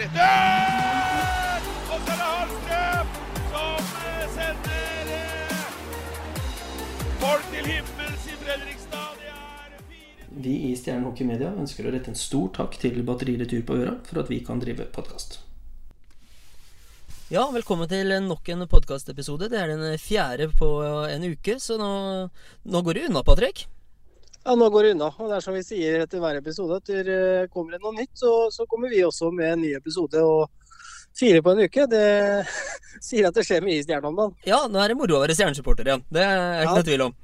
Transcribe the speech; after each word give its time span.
Dør! 0.00 1.64
Og 1.92 1.98
så 2.00 2.12
er 2.12 2.20
det 2.20 2.26
Hallstrøm 2.26 3.08
som 3.50 3.90
eh, 4.08 4.22
sender 4.32 5.10
eh, 5.16 5.66
folk 7.20 7.50
til 7.50 7.68
himmels 7.68 8.24
i 8.24 8.38
Fredrikstad. 8.40 9.18
Det 9.20 10.38
Vi 10.46 10.54
i 10.70 10.72
Stjernen 10.78 11.04
Hockey 11.04 11.28
Media 11.28 11.50
ønsker 11.52 11.84
å 11.84 11.92
rette 11.92 12.14
en 12.14 12.16
stor 12.16 12.48
takk 12.56 12.78
til 12.80 12.96
Batteriretur 13.04 13.60
på 13.68 13.76
Øra 13.82 13.98
for 14.06 14.22
at 14.22 14.32
vi 14.32 14.40
kan 14.46 14.62
drive 14.62 14.88
podkast. 14.94 15.42
Ja, 17.28 17.44
velkommen 17.52 17.90
til 17.90 18.14
nok 18.24 18.48
en 18.48 18.64
podkastepisode. 18.72 19.50
Det 19.52 19.60
er 19.60 19.74
den 19.74 19.84
fjerde 20.00 20.48
på 20.56 20.70
en 21.12 21.28
uke, 21.28 21.60
så 21.60 21.76
nå, 21.76 21.92
nå 22.64 22.82
går 22.88 22.96
det 22.96 23.04
unna, 23.10 23.20
Patrick. 23.26 23.66
Ja, 24.44 24.54
nå 24.56 24.70
går 24.72 24.86
det 24.86 24.92
unna. 24.96 25.10
Og 25.20 25.28
det 25.28 25.36
er 25.36 25.44
som 25.44 25.54
vi 25.56 25.62
sier 25.66 26.00
etter 26.06 26.22
hver 26.22 26.38
episode, 26.40 26.78
at 26.80 26.88
det 26.88 27.02
eh, 27.12 27.48
kommer 27.52 27.76
det 27.76 27.82
noe 27.84 27.92
nytt, 27.98 28.12
så, 28.16 28.30
så 28.54 28.64
kommer 28.70 28.88
vi 28.92 29.02
også 29.04 29.28
med 29.36 29.52
en 29.52 29.62
ny 29.66 29.74
episode. 29.76 30.22
Og 30.24 30.48
fire 31.16 31.42
på 31.44 31.52
en 31.52 31.64
uke, 31.66 31.84
det 31.92 32.04
sier 33.08 33.28
at 33.28 33.36
det 33.36 33.44
skjer 33.46 33.64
mye 33.66 33.80
i 33.80 33.84
Stjernen 33.84 34.08
om 34.12 34.16
dagen. 34.22 34.36
Ja, 34.48 34.62
nå 34.70 34.80
er 34.80 34.92
det 34.94 34.96
moro 35.00 35.18
å 35.18 35.24
være 35.26 35.36
stjernesupporter 35.36 35.90
igjen. 35.92 36.06
Det 36.08 36.24
er 36.24 36.62
ikke 36.62 36.70
Ja. 36.70 36.76
noe 36.78 36.88
tvil 36.88 37.04
om. 37.10 37.16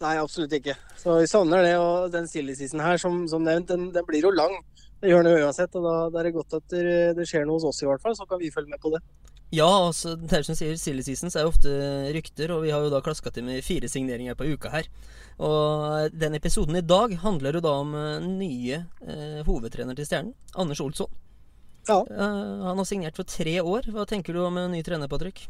Nei, 0.00 0.14
absolutt 0.16 0.54
ikke. 0.56 0.76
Så 0.96 1.18
vi 1.20 1.26
savner 1.28 1.66
det. 1.66 1.74
Og 1.76 2.06
den 2.14 2.28
silly 2.30 2.54
season 2.56 2.80
her, 2.80 2.96
som, 3.02 3.24
som 3.28 3.42
nevnt, 3.44 3.68
den, 3.68 3.90
den 3.92 4.06
blir 4.08 4.22
jo 4.24 4.30
lang. 4.32 4.54
Det 5.02 5.10
gjør 5.10 5.26
den 5.26 5.34
jo 5.36 5.42
uansett. 5.48 5.74
Og 5.76 5.84
da, 5.84 5.96
da 6.14 6.22
er 6.22 6.28
det 6.30 6.36
godt 6.38 6.56
at 6.56 6.72
det, 7.18 7.26
skjer 7.28 7.44
noe 7.48 7.58
hos 7.58 7.66
oss 7.68 7.82
i 7.84 7.88
hvert 7.90 8.00
fall, 8.00 8.14
så 8.16 8.24
kan 8.30 8.40
vi 8.40 8.48
følge 8.54 8.70
med 8.72 8.80
på 8.80 8.94
det. 8.94 9.02
Ja, 9.52 9.66
altså, 9.66 10.14
det 10.14 10.30
er 10.38 10.44
som 10.46 10.54
sier, 10.54 10.76
silly 10.78 11.02
seasons 11.02 11.34
er 11.36 11.48
ofte 11.50 11.72
rykter, 12.14 12.52
og 12.54 12.62
vi 12.62 12.70
har 12.70 12.84
jo 12.86 12.92
da 12.92 13.00
klaska 13.02 13.32
til 13.34 13.44
med 13.48 13.64
fire 13.66 13.90
signeringer 13.90 14.38
på 14.38 14.46
uka 14.54 14.70
her. 14.72 14.86
Og 15.40 16.12
den 16.20 16.36
episoden 16.36 16.76
i 16.76 16.84
dag 16.84 17.14
handler 17.22 17.56
jo 17.56 17.62
da 17.64 17.72
om 17.80 17.94
eh, 17.96 18.26
nye 18.28 18.82
eh, 19.06 19.40
hovedtrener 19.46 19.96
til 19.96 20.08
Stjernen, 20.08 20.34
Anders 20.60 20.82
Olsson. 20.84 21.08
Ja. 21.88 22.02
Eh, 22.04 22.66
han 22.66 22.76
har 22.76 22.88
signert 22.88 23.16
for 23.16 23.28
tre 23.28 23.56
år. 23.62 23.88
Hva 23.88 24.04
tenker 24.08 24.36
du 24.36 24.42
om 24.44 24.60
en 24.60 24.74
ny 24.74 24.82
trener, 24.84 25.08
Patrick? 25.08 25.46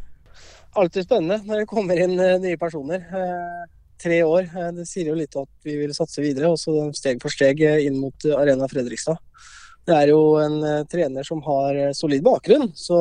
Alltid 0.79 1.09
spennende 1.09 1.41
når 1.49 1.65
det 1.65 1.71
kommer 1.73 1.99
inn 1.99 2.15
eh, 2.23 2.39
nye 2.43 2.59
personer. 2.61 3.03
Eh, 3.03 3.65
tre 4.01 4.23
år. 4.23 4.47
eh, 4.47 4.71
det 4.77 4.87
sier 4.89 5.11
jo 5.11 5.17
litt 5.19 5.35
at 5.37 5.51
vi 5.67 5.75
vil 5.81 5.95
satse 5.97 6.23
videre, 6.23 6.53
og 6.53 6.61
så 6.63 6.87
steg 6.97 7.19
for 7.23 7.35
steg 7.35 7.61
eh, 7.67 7.83
inn 7.89 7.99
mot 8.01 8.29
eh, 8.29 8.39
Arena 8.39 8.71
Fredrikstad. 8.71 9.19
Det 9.89 9.97
er 9.97 10.13
jo 10.13 10.21
en 10.39 10.61
eh, 10.63 10.85
trener 10.93 11.27
som 11.27 11.43
har 11.43 11.75
eh, 11.75 11.91
solid 11.97 12.23
bakgrunn, 12.23 12.71
så 12.79 13.01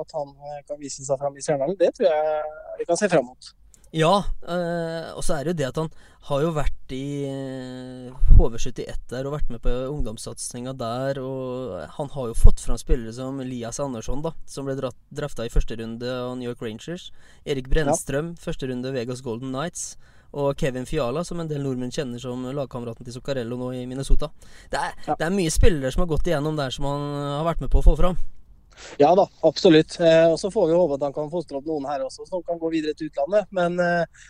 at 0.00 0.16
han 0.16 0.34
eh, 0.34 0.64
kan 0.66 0.80
vise 0.80 1.06
seg 1.06 1.20
fram 1.22 1.36
i 1.38 1.44
Stjernen, 1.44 1.76
det 1.78 1.92
tror 1.94 2.10
jeg 2.10 2.42
vi 2.80 2.88
kan 2.88 2.98
se 2.98 3.08
fram 3.12 3.30
mot. 3.30 3.52
Ja, 3.96 4.16
eh, 4.44 5.06
og 5.16 5.22
så 5.24 5.38
er 5.38 5.46
det 5.46 5.54
jo 5.54 5.58
det 5.62 5.68
at 5.70 5.78
han 5.80 5.88
har 6.26 6.42
jo 6.42 6.50
vært 6.52 6.92
i 6.92 7.24
eh, 7.30 8.10
HV71 8.36 9.06
der 9.12 9.28
og 9.28 9.36
vært 9.38 9.52
med 9.54 9.62
på 9.64 9.72
ungdomssatsinga 9.88 10.74
der. 10.76 11.20
Og 11.22 11.78
han 11.96 12.10
har 12.12 12.28
jo 12.28 12.36
fått 12.36 12.60
fram 12.60 12.76
spillere 12.80 13.14
som 13.16 13.40
Elias 13.40 13.80
Andersson, 13.80 14.20
da, 14.26 14.34
som 14.44 14.68
ble 14.68 14.76
dratt, 14.76 14.98
drafta 15.14 15.46
i 15.46 15.52
første 15.54 15.78
runde 15.80 16.10
av 16.12 16.34
New 16.36 16.50
York 16.50 16.60
Rangers. 16.66 17.08
Erik 17.48 17.70
Brennstrøm, 17.72 18.34
første 18.42 18.68
runde 18.68 18.92
Vegas 18.92 19.24
Golden 19.24 19.54
Knights. 19.54 19.94
Og 20.36 20.58
Kevin 20.60 20.84
Fiala, 20.84 21.22
som 21.24 21.40
en 21.40 21.48
del 21.48 21.62
nordmenn 21.64 21.94
kjenner 21.94 22.20
som 22.20 22.42
lagkameraten 22.52 23.06
til 23.06 23.14
Zuccarello 23.14 23.56
nå 23.56 23.70
i 23.78 23.86
Minnesota. 23.88 24.28
Det 24.68 24.76
er, 24.82 24.92
Ja. 25.06 25.14
det 25.16 25.24
er 25.24 25.36
mye 25.38 25.54
spillere 25.54 25.92
som 25.94 26.02
har 26.04 26.10
gått 26.12 26.26
igjennom 26.28 26.58
der 26.58 26.74
som 26.74 26.84
han 26.84 27.06
har 27.38 27.46
vært 27.46 27.62
med 27.64 27.70
på 27.72 27.80
å 27.80 27.86
få 27.86 27.96
fram. 27.96 28.18
Ja 29.00 29.12
da, 29.18 29.26
absolutt. 29.46 29.98
Eh, 30.00 30.24
og 30.30 30.38
så 30.40 30.50
får 30.52 30.70
vi 30.70 30.78
håpe 30.78 30.98
at 30.98 31.06
han 31.08 31.14
kan 31.16 31.30
fostre 31.32 31.60
opp 31.60 31.68
noen 31.68 31.86
her 31.90 32.04
også 32.06 32.26
som 32.28 32.42
kan 32.46 32.60
gå 32.60 32.72
videre 32.74 32.96
til 32.96 33.10
utlandet. 33.10 33.48
Men 33.56 33.78
eh, 33.82 34.26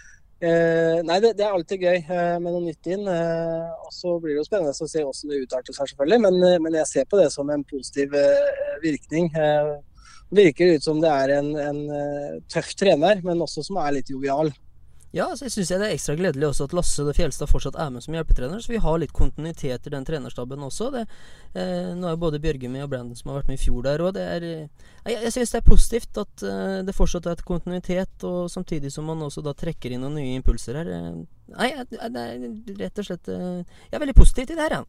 eh 0.46 1.00
nei, 1.06 1.18
det, 1.24 1.34
det 1.38 1.46
er 1.46 1.56
alltid 1.56 1.86
gøy 1.86 1.98
eh, 1.98 2.36
med 2.42 2.50
noe 2.50 2.64
nytt 2.66 2.92
inn. 2.92 3.06
Eh, 3.10 3.66
og 3.86 3.92
så 3.94 4.16
blir 4.20 4.34
det 4.34 4.40
jo 4.42 4.48
spennende 4.48 4.74
å 4.74 4.92
se 4.92 5.04
hvordan 5.04 5.34
det 5.34 5.42
utarter 5.46 5.76
seg, 5.76 5.92
selvfølgelig. 5.92 6.22
Men, 6.28 6.40
eh, 6.50 6.58
men 6.62 6.80
jeg 6.82 6.92
ser 6.92 7.10
på 7.10 7.20
det 7.20 7.30
som 7.34 7.50
en 7.52 7.66
positiv 7.66 8.16
eh, 8.18 8.80
virkning. 8.84 9.30
Eh, 9.34 9.74
virker 10.36 10.74
ut 10.74 10.82
som 10.82 11.00
det 11.02 11.10
er 11.10 11.36
en, 11.36 11.52
en 11.54 11.82
eh, 11.94 12.38
tøff 12.50 12.72
trener, 12.78 13.20
men 13.24 13.42
også 13.44 13.62
som 13.66 13.78
er 13.82 13.98
litt 13.98 14.10
jovial. 14.10 14.50
Ja, 15.16 15.30
så 15.32 15.46
jeg 15.46 15.54
syns 15.54 15.70
det 15.72 15.76
er 15.80 15.94
ekstra 15.94 16.14
gledelig 16.18 16.50
også 16.50 16.66
at 16.68 16.74
Lasse 16.76 17.04
Fjelstad 17.16 17.48
fortsatt 17.48 17.78
er 17.80 17.92
med 17.94 18.04
som 18.04 18.12
hjelpetrener, 18.12 18.60
så 18.60 18.68
vi 18.68 18.80
har 18.84 18.98
litt 19.00 19.14
kontinuitet 19.16 19.86
i 19.88 19.92
den 19.94 20.04
trenerstaben 20.04 20.66
også. 20.66 20.90
Det, 20.92 21.04
eh, 21.56 21.94
nå 21.96 22.04
er 22.04 22.12
jo 22.12 22.20
både 22.20 22.40
med 22.68 22.84
og 22.84 22.90
Brandon 22.92 23.16
som 23.16 23.30
har 23.30 23.40
vært 23.40 23.48
med 23.48 23.56
i 23.56 23.64
fjor 23.64 23.86
der, 23.86 24.04
og 24.04 24.12
det 24.12 24.26
er 24.34 24.44
eh, 24.44 24.68
Jeg, 25.06 25.22
jeg 25.22 25.32
syns 25.32 25.54
det 25.54 25.60
er 25.62 25.70
positivt 25.70 26.18
at 26.20 26.42
eh, 26.44 26.82
det 26.84 26.94
fortsatt 26.94 27.26
er 27.26 27.38
et 27.38 27.44
kontinuitet, 27.48 28.24
og 28.28 28.50
samtidig 28.50 28.92
som 28.92 29.08
man 29.08 29.22
også 29.22 29.40
da 29.40 29.54
trekker 29.56 29.94
inn 29.94 30.04
noen 30.04 30.18
nye 30.20 30.36
impulser 30.36 30.82
her. 30.82 30.92
Eh, 30.92 31.24
nei, 31.56 31.72
det 31.88 32.26
er 32.26 32.46
rett 32.84 33.00
og 33.00 33.08
slett 33.08 33.28
eh, 33.32 33.64
Jeg 33.88 33.96
er 33.96 34.04
veldig 34.04 34.18
positiv 34.20 34.50
til 34.50 34.60
det 34.60 34.68
her, 34.68 34.78
ja. 34.80 34.84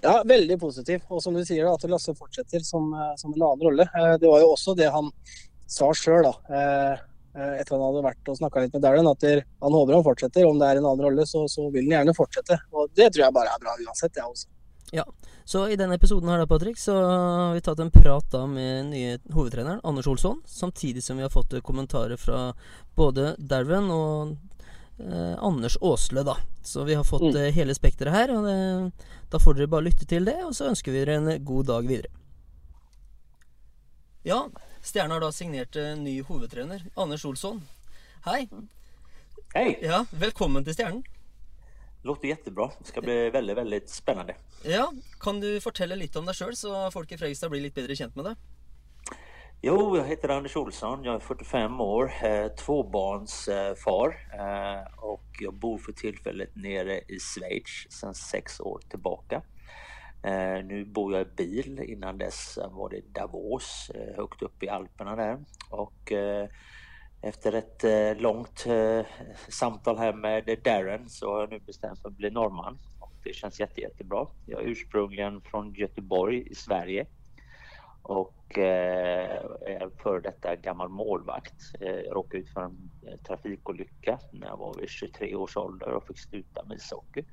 Ja, 0.00 0.22
veldig 0.24 0.56
positiv. 0.58 1.04
Og 1.12 1.20
som 1.22 1.34
du 1.34 1.44
sier, 1.44 1.66
att 1.66 1.84
at 1.84 1.90
Lasse 1.90 2.14
fortsetter 2.14 2.60
som, 2.64 2.94
eh, 2.94 3.14
som 3.16 3.34
en 3.34 3.42
annen 3.42 3.66
rolle. 3.68 3.82
Eh, 3.82 4.16
Det 4.18 4.28
var 4.28 4.40
jo 4.40 4.52
også 4.56 4.74
det 4.74 4.88
han 4.90 5.12
sa 5.66 5.92
sjøl, 5.92 6.24
da 6.24 6.96
eh, 7.34 7.60
Etter 7.60 7.76
han 7.76 7.84
hadde 7.86 8.04
vært 8.06 8.28
og 8.32 8.38
snakka 8.40 8.60
litt 8.64 8.72
med 8.76 8.82
Darren, 8.84 9.08
at 9.10 9.22
han 9.24 9.76
håper 9.78 9.94
han 9.98 10.04
fortsetter. 10.06 10.46
Om 10.48 10.58
det 10.60 10.68
er 10.72 10.80
en 10.82 10.88
annen 10.90 11.06
rolle, 11.06 11.26
så, 11.26 11.44
så 11.48 11.68
vil 11.72 11.84
han 11.88 11.98
gjerne 12.00 12.14
fortsette. 12.16 12.58
Og 12.72 12.90
det 12.96 13.12
tror 13.14 13.26
jeg 13.26 13.36
bare 13.38 13.52
er 13.54 13.62
bra 13.64 13.76
uansett, 13.86 14.16
jeg 14.16 14.24
også. 14.28 14.48
Så 15.44 15.64
i 15.72 15.76
denne 15.76 15.96
episoden 15.98 16.28
her 16.30 16.38
da, 16.38 16.46
Patrick, 16.46 16.76
så 16.78 16.92
har 16.94 17.54
vi 17.56 17.60
tatt 17.66 17.80
en 17.82 17.90
prat 17.90 18.26
da 18.30 18.44
med 18.46 18.92
nye 18.92 19.16
hovedtreneren, 19.34 19.80
Anders 19.82 20.06
Olsson, 20.06 20.38
samtidig 20.46 21.02
som 21.02 21.16
vi 21.18 21.24
har 21.24 21.32
fått 21.34 21.56
kommentarer 21.66 22.20
fra 22.20 22.52
både 22.94 23.32
Darren 23.40 23.88
og 23.90 24.36
eh, 25.02 25.34
Anders 25.42 25.74
Aasle, 25.82 26.22
da. 26.28 26.36
Så 26.62 26.84
vi 26.86 26.94
har 26.94 27.02
fått 27.08 27.24
Mm. 27.32 27.40
eh, 27.40 27.50
hele 27.56 27.74
spekteret 27.74 28.14
her, 28.14 28.30
og 28.36 28.46
det, 28.46 28.92
da 29.32 29.40
får 29.42 29.58
dere 29.58 29.72
bare 29.72 29.88
lytte 29.88 30.06
til 30.06 30.24
det, 30.30 30.36
og 30.46 30.54
så 30.54 30.68
ønsker 30.70 30.92
vi 30.94 31.02
dere 31.04 31.18
en 31.18 31.44
god 31.44 31.66
dag 31.72 31.88
videre. 31.90 32.12
Ja, 34.22 34.44
Stjerna 34.82 35.14
har 35.14 35.20
da 35.20 35.32
signert 35.32 35.76
eh, 35.76 35.96
ny 35.96 36.22
hovedtrener, 36.22 36.82
Anders 36.94 37.24
Olsson. 37.24 37.62
Hei. 38.24 38.48
Hej! 39.54 39.78
Ja, 39.82 40.04
velkommen 40.10 40.64
til 40.64 40.74
Stjernen. 40.74 41.04
Låter 42.02 42.28
jättebra. 42.28 42.70
Det 42.78 42.88
ska 42.88 43.00
bli 43.00 43.30
väldigt, 43.30 43.56
väldigt 43.56 43.90
spännande. 43.90 44.34
Ja, 44.64 44.92
kan 45.20 45.40
du 45.40 45.60
fortelle 45.60 45.94
litt 45.96 46.16
om 46.18 46.26
deg 46.26 46.34
sjøl, 46.34 46.56
så 46.58 46.90
folk 46.90 47.12
i 47.12 47.18
Fredrikstad 47.20 47.52
blir 47.52 47.62
litt 47.62 47.78
bedre 47.78 47.94
kjent 47.94 48.18
med 48.18 48.32
deg? 48.32 48.42
Jo, 49.62 49.76
jag 49.96 50.04
heter 50.04 50.28
Anders 50.28 50.56
Olsson. 50.56 51.04
Jag 51.04 51.14
är 51.14 51.18
45 51.18 51.80
år, 51.80 52.12
eh, 52.22 52.48
tvåbarnsfar 52.48 54.08
eh, 54.34 54.98
och 54.98 55.26
jag 55.40 55.54
bor 55.54 55.78
för 55.78 55.92
tillfället 55.92 56.56
nere 56.56 56.98
i 56.98 57.18
Schweiz 57.20 57.86
sedan 57.90 58.14
sex 58.14 58.60
år 58.60 58.80
tillbaka. 58.90 59.42
Eh, 60.22 60.64
nu 60.64 60.84
bor 60.84 61.12
jag 61.12 61.22
i 61.22 61.30
bil. 61.36 61.80
Innan 61.80 62.18
dess 62.18 62.58
var 62.70 62.88
det 62.88 63.14
Davos, 63.14 63.90
eh, 63.94 64.16
högt 64.16 64.42
upp 64.42 64.62
i 64.62 64.68
Alperna 64.68 65.16
där. 65.16 65.38
Och 65.70 66.12
eh, 66.12 66.48
efter 67.22 67.52
ett 67.52 67.84
eh, 67.84 68.22
långt 68.22 68.66
eh, 68.66 69.06
samtal 69.48 69.98
här 69.98 70.12
med 70.12 70.58
Darren 70.64 71.08
så 71.08 71.32
har 71.32 71.40
jag 71.40 71.50
nu 71.50 71.58
bestämt 71.58 72.04
mig 72.04 72.10
att 72.10 72.16
bli 72.16 72.30
norrman. 72.30 72.78
Och 73.00 73.12
det 73.24 73.34
känns 73.34 73.60
jätte, 73.60 73.80
jättebra. 73.80 74.26
Jag 74.46 74.62
är 74.62 74.66
ursprungligen 74.66 75.40
från 75.40 75.74
Göteborg 75.74 76.46
i 76.50 76.54
Sverige 76.54 77.06
och 78.02 78.58
eh, 78.58 79.44
är 79.66 80.02
före 80.02 80.20
detta 80.20 80.56
gammal 80.56 80.88
målvakt. 80.88 81.54
Eh, 81.80 81.88
jag 81.88 82.16
råkade 82.16 82.42
ut 82.42 82.52
för 82.52 82.60
en 82.60 82.90
trafikolycka 83.26 84.18
när 84.32 84.46
jag 84.46 84.56
var 84.56 84.74
vid 84.74 84.88
23 84.88 85.34
års 85.34 85.56
ålder 85.56 85.88
och 85.88 86.06
fick 86.06 86.18
sluta 86.18 86.64
med 86.64 86.76
ishockey. 86.76 87.24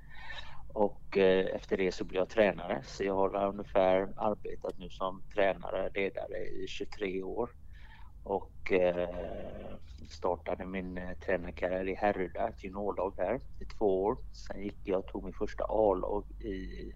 Och 0.73 1.17
eh, 1.17 1.45
efter 1.55 1.77
det 1.77 1.91
så 1.91 2.03
blev 2.03 2.19
jag 2.19 2.29
tränare 2.29 2.81
så 2.83 3.03
jag 3.03 3.15
har 3.15 3.47
ungefär 3.47 4.13
arbetat 4.15 4.77
nu 4.77 4.89
som 4.89 5.21
tränare, 5.33 5.89
ledare 5.93 6.37
i 6.37 6.67
23 6.67 7.23
år. 7.23 7.49
Och 8.23 8.71
eh, 8.71 9.09
startade 10.09 10.65
min 10.65 10.97
eh, 10.97 11.17
tränarkarriär 11.25 11.87
i 11.87 11.95
Härryda, 11.95 12.47
ett 12.47 12.63
juniorlag 12.63 13.13
där 13.17 13.41
i 13.59 13.65
två 13.65 14.03
år. 14.03 14.17
Sen 14.31 14.63
gick 14.63 14.79
jag 14.83 14.99
och 14.99 15.07
tog 15.07 15.23
min 15.23 15.33
första 15.33 15.63
A-lag 15.63 16.25
i 16.39 16.91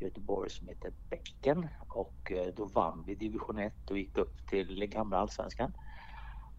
Göteborg 0.00 0.50
som 0.50 0.68
heter 0.68 0.92
Bäcken 1.10 1.68
och 1.88 2.32
då 2.56 2.64
vann 2.64 3.04
vi 3.06 3.14
division 3.14 3.58
1 3.58 3.90
och 3.90 3.98
gick 3.98 4.18
upp 4.18 4.46
till 4.46 4.80
den 4.80 4.90
gamla 4.90 5.18
allsvenskan. 5.18 5.72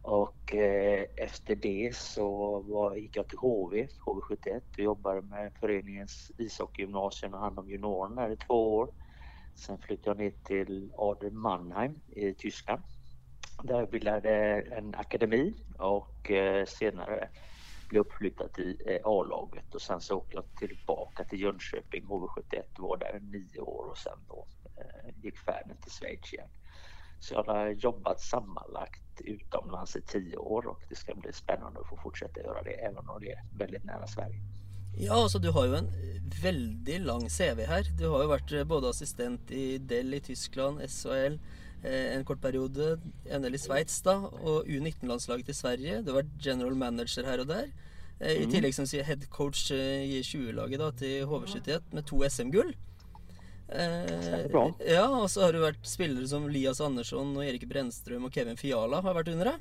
Och 0.07 0.55
eh, 0.55 1.05
efter 1.15 1.55
det 1.55 1.95
så 1.95 2.59
var, 2.59 2.95
gick 2.95 3.17
jag 3.17 3.27
till 3.27 3.37
HV, 3.37 3.87
HV71 4.05 4.61
och 4.73 4.79
jobbade 4.79 5.21
med 5.21 5.53
föreningens 5.59 6.31
ishockeygymnasium 6.37 7.33
och 7.33 7.39
hand 7.39 7.59
om 7.59 7.69
juniorerna 7.69 8.21
där 8.21 8.33
i 8.33 8.37
två 8.37 8.75
år. 8.75 8.89
Sen 9.55 9.77
flyttade 9.77 10.09
jag 10.09 10.17
ner 10.17 10.43
till 10.43 10.91
Ader 10.97 11.29
Mannheim 11.29 11.99
i 12.07 12.33
Tyskland. 12.33 12.81
Där 13.63 13.79
jag 13.79 13.89
bildade 13.89 14.31
en 14.61 14.95
akademi 14.95 15.53
och 15.77 16.31
eh, 16.31 16.65
senare 16.65 17.29
blev 17.89 18.01
uppflyttad 18.01 18.53
till 18.53 18.81
eh, 18.85 18.99
A-laget 19.03 19.75
och 19.75 19.81
sen 19.81 20.01
så 20.01 20.15
åkte 20.15 20.35
jag 20.35 20.55
tillbaka 20.55 21.23
till 21.23 21.41
Jönköping, 21.41 22.03
HV71 22.05 22.63
var 22.77 22.97
där 22.97 23.17
i 23.17 23.19
nio 23.19 23.59
år 23.59 23.89
och 23.89 23.97
sen 23.97 24.19
då 24.27 24.47
eh, 24.77 25.23
gick 25.23 25.37
färden 25.37 25.77
till 25.81 25.91
Schweiz 25.91 26.33
igen. 26.33 26.49
Så 27.19 27.33
jag 27.33 27.43
har 27.43 27.69
jobbat 27.69 28.21
sammanlagt 28.21 29.21
utomlands 29.21 29.95
i 29.95 30.01
tio 30.01 30.37
år 30.37 30.67
och 30.67 30.81
det 30.89 30.95
ska 30.95 31.15
bli 31.15 31.33
spännande 31.33 31.79
att 31.79 31.87
få 31.87 31.97
fortsätta 31.97 32.39
göra 32.39 32.63
det 32.63 32.71
även 32.71 33.09
om 33.09 33.19
det 33.21 33.31
är 33.31 33.43
väldigt 33.57 33.83
nära 33.83 34.07
Sverige. 34.07 34.39
Ja, 34.99 35.23
altså 35.23 35.39
du 35.39 35.51
har 35.51 35.65
jo 35.65 35.75
en 35.77 35.91
veldig 36.41 36.99
lang 37.05 37.29
CV 37.29 37.65
her. 37.69 37.85
Du 37.99 38.07
har 38.09 38.23
jo 38.23 38.31
vært 38.31 38.53
eh, 38.53 38.65
både 38.65 38.89
assistent 38.89 39.51
i 39.53 39.77
Dell 39.77 40.15
i 40.17 40.19
Tyskland, 40.25 40.81
SHL, 40.89 41.37
eh, 41.83 42.15
en 42.15 42.25
kort 42.25 42.41
periode, 42.41 42.95
NL 43.29 43.53
i 43.53 43.61
Sveits 43.61 43.99
da, 44.01 44.15
og 44.25 44.65
U19-landslaget 44.65 45.51
til 45.51 45.55
Sverige. 45.59 46.01
Du 46.01 46.11
har 46.11 46.23
vært 46.23 46.33
general 46.41 46.75
manager 46.75 47.29
og 47.43 47.45
der. 47.51 47.69
Eh, 48.19 48.41
I 48.41 48.49
tillegg 48.49 48.73
som 48.73 48.89
sier 48.89 49.05
head 49.05 49.27
coach 49.29 49.69
eh, 49.75 50.01
i 50.01 50.23
20-laget 50.25 50.81
da, 50.81 50.89
til 50.97 51.29
HV71 51.29 51.93
med 51.93 52.09
to 52.09 52.23
SM-gull. 52.25 52.73
Eh, 53.69 54.47
bra. 54.51 54.71
ja, 54.87 55.07
og 55.09 55.29
så 55.29 55.41
har 55.43 55.51
du 55.53 55.59
vært 55.59 55.83
spillere 55.87 56.27
som 56.27 56.47
Lias 56.49 56.79
Andersson 56.81 57.33
og 57.35 57.43
Erik 57.45 57.65
Brennstrøm 57.67 58.25
og 58.25 58.33
Kevin 58.33 58.57
Fiala 58.57 59.01
har 59.03 59.13
vært 59.17 59.31
under 59.33 59.51
deg. 59.51 59.59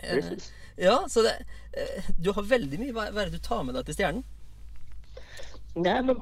Eh, 0.00 0.14
Precis. 0.16 0.52
ja, 0.80 0.96
så 1.08 1.22
det, 1.26 1.34
eh, 1.76 2.08
du 2.18 2.32
har 2.32 2.42
veldig 2.42 2.78
mye. 2.80 2.92
Hva 2.96 3.10
hva 3.12 3.22
er 3.26 3.30
det 3.30 3.40
du 3.40 3.48
tar 3.48 3.62
med 3.64 3.74
deg 3.76 3.84
til 3.90 3.94
Stjernen? 3.98 4.24
Nej, 5.74 6.02
men 6.02 6.16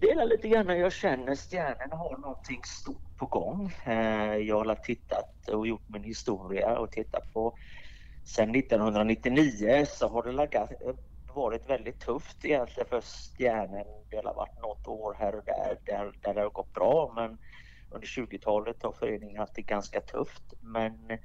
dela 0.00 0.24
lite 0.24 0.48
grann 0.48 0.68
jag 0.78 0.92
känner 0.92 1.34
stjärnorna 1.36 1.96
har 1.96 2.18
någonting 2.18 2.62
stort 2.64 3.16
på 3.18 3.26
gång. 3.26 3.74
Eh, 3.84 4.36
Jag 4.36 4.64
har 4.64 4.74
tittat 4.74 5.48
och 5.48 5.66
gjort 5.66 5.88
min 5.88 6.04
historia 6.04 6.78
och 6.78 6.90
tittat 6.90 7.32
på 7.32 7.56
sen 8.24 8.54
1999 8.54 9.86
så 9.88 10.08
har 10.08 10.22
det 10.22 10.32
lagat, 10.32 10.70
varit 11.34 11.70
väldigt 11.70 12.00
tufft 12.00 12.44
egentligen 12.44 12.88
för 12.88 13.00
stjärnen. 13.00 13.86
Det 14.10 14.16
har 14.16 14.34
varit 14.34 14.60
något 14.62 14.88
år 14.88 15.16
här 15.18 15.34
och 15.34 15.44
där 15.44 15.78
där, 15.86 16.12
där 16.20 16.34
det 16.34 16.40
har 16.40 16.50
gått 16.50 16.72
bra 16.74 17.12
men 17.16 17.38
under 17.90 18.06
20-talet 18.06 18.82
har 18.82 18.92
föreningen 18.92 19.36
haft 19.36 19.54
det 19.54 19.62
ganska 19.62 20.00
tufft. 20.00 20.54
Men 20.60 21.18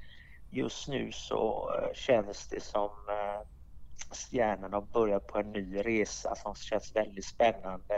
just 0.49 0.87
nu 0.87 1.11
så 1.11 1.71
eh, 1.75 1.93
känns 1.93 2.47
det 2.47 2.63
som 2.63 2.89
eh, 3.09 3.47
Stjärnen 4.11 4.73
har 4.73 4.81
börjat 4.81 5.27
på 5.27 5.37
en 5.37 5.51
ny 5.51 5.77
resa 5.77 6.35
som 6.35 6.55
känns 6.55 6.95
väldigt 6.95 7.25
spännande. 7.25 7.95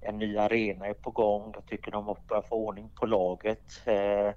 En 0.00 0.18
ny 0.18 0.36
arena 0.36 0.86
är 0.86 0.94
på 0.94 1.10
gång. 1.10 1.50
Jag 1.54 1.66
tycker 1.66 1.90
de 1.90 2.06
har 2.06 2.18
börjat 2.28 2.48
få 2.48 2.56
ordning 2.56 2.90
på 2.94 3.06
laget. 3.06 3.86
Eh, 3.86 4.30